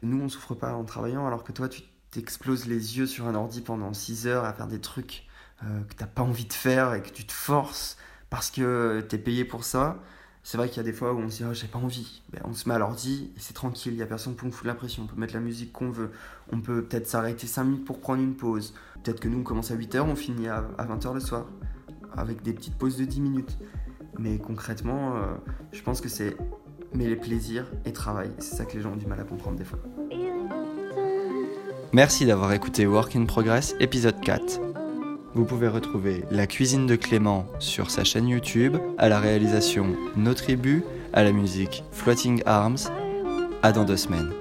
Nous, 0.03 0.21
on 0.21 0.29
souffre 0.29 0.53
pas 0.53 0.73
en 0.73 0.83
travaillant, 0.83 1.25
alors 1.25 1.43
que 1.43 1.51
toi, 1.51 1.69
tu 1.69 1.81
t'exploses 2.11 2.67
les 2.67 2.97
yeux 2.97 3.07
sur 3.07 3.27
un 3.27 3.35
ordi 3.35 3.61
pendant 3.61 3.93
6 3.93 4.27
heures 4.27 4.45
à 4.45 4.53
faire 4.53 4.67
des 4.67 4.79
trucs 4.79 5.27
euh, 5.63 5.81
que 5.83 5.95
t'as 5.95 6.07
pas 6.07 6.21
envie 6.21 6.45
de 6.45 6.53
faire 6.53 6.93
et 6.93 7.01
que 7.01 7.09
tu 7.09 7.25
te 7.25 7.33
forces 7.33 7.97
parce 8.29 8.51
que 8.51 9.05
tu 9.09 9.15
es 9.15 9.19
payé 9.19 9.45
pour 9.45 9.63
ça. 9.63 9.99
C'est 10.43 10.57
vrai 10.57 10.69
qu'il 10.69 10.77
y 10.77 10.79
a 10.79 10.83
des 10.83 10.93
fois 10.93 11.13
où 11.13 11.19
on 11.19 11.29
se 11.29 11.37
dit 11.37 11.43
oh, 11.49 11.53
j'ai 11.53 11.67
pas 11.67 11.79
envie. 11.79 12.21
Ben, 12.29 12.41
on 12.45 12.53
se 12.53 12.69
met 12.69 12.75
à 12.75 12.79
l'ordi 12.79 13.33
et 13.35 13.39
c'est 13.39 13.53
tranquille, 13.53 13.93
il 13.93 13.99
y 13.99 14.01
a 14.01 14.05
personne 14.05 14.35
pour 14.35 14.45
nous 14.45 14.53
foutre 14.53 14.67
l'impression. 14.67 15.03
On 15.03 15.07
peut 15.07 15.19
mettre 15.19 15.33
la 15.33 15.39
musique 15.39 15.73
qu'on 15.73 15.89
veut. 15.89 16.11
On 16.51 16.61
peut 16.61 16.83
peut-être 16.83 17.07
s'arrêter 17.07 17.47
5 17.47 17.63
minutes 17.65 17.85
pour 17.85 17.99
prendre 17.99 18.21
une 18.21 18.35
pause. 18.35 18.73
Peut-être 19.07 19.21
que 19.21 19.29
nous 19.29 19.39
on 19.39 19.43
commence 19.43 19.71
à 19.71 19.75
8h, 19.77 20.01
on 20.01 20.17
finit 20.17 20.49
à, 20.49 20.65
20h 20.77 21.13
le 21.13 21.21
soir. 21.21 21.45
Avec 22.17 22.41
des 22.41 22.51
petites 22.51 22.75
pauses 22.75 22.97
de 22.97 23.05
10 23.05 23.21
minutes. 23.21 23.57
Mais 24.19 24.37
concrètement, 24.37 25.15
euh, 25.15 25.19
je 25.71 25.81
pense 25.81 26.01
que 26.01 26.09
c'est 26.09 26.35
mêler 26.93 27.15
plaisir 27.15 27.71
et 27.85 27.93
travail. 27.93 28.31
C'est 28.39 28.57
ça 28.57 28.65
que 28.65 28.73
les 28.75 28.81
gens 28.81 28.91
ont 28.91 28.97
du 28.97 29.05
mal 29.05 29.17
à 29.21 29.23
comprendre 29.23 29.55
des 29.55 29.63
fois. 29.63 29.79
Merci 31.93 32.25
d'avoir 32.25 32.51
écouté 32.51 32.85
Work 32.85 33.15
in 33.15 33.23
Progress 33.23 33.75
épisode 33.79 34.19
4. 34.19 34.59
Vous 35.33 35.45
pouvez 35.45 35.69
retrouver 35.69 36.25
La 36.29 36.45
cuisine 36.45 36.85
de 36.85 36.97
Clément 36.97 37.45
sur 37.59 37.91
sa 37.91 38.03
chaîne 38.03 38.27
YouTube, 38.27 38.75
à 38.97 39.07
la 39.07 39.21
réalisation 39.21 39.95
Nos 40.17 40.33
Tribus, 40.33 40.83
à 41.13 41.23
la 41.23 41.31
musique 41.31 41.85
Floating 41.93 42.43
Arms. 42.45 42.89
À 43.63 43.71
dans 43.71 43.85
deux 43.85 43.95
semaines. 43.95 44.33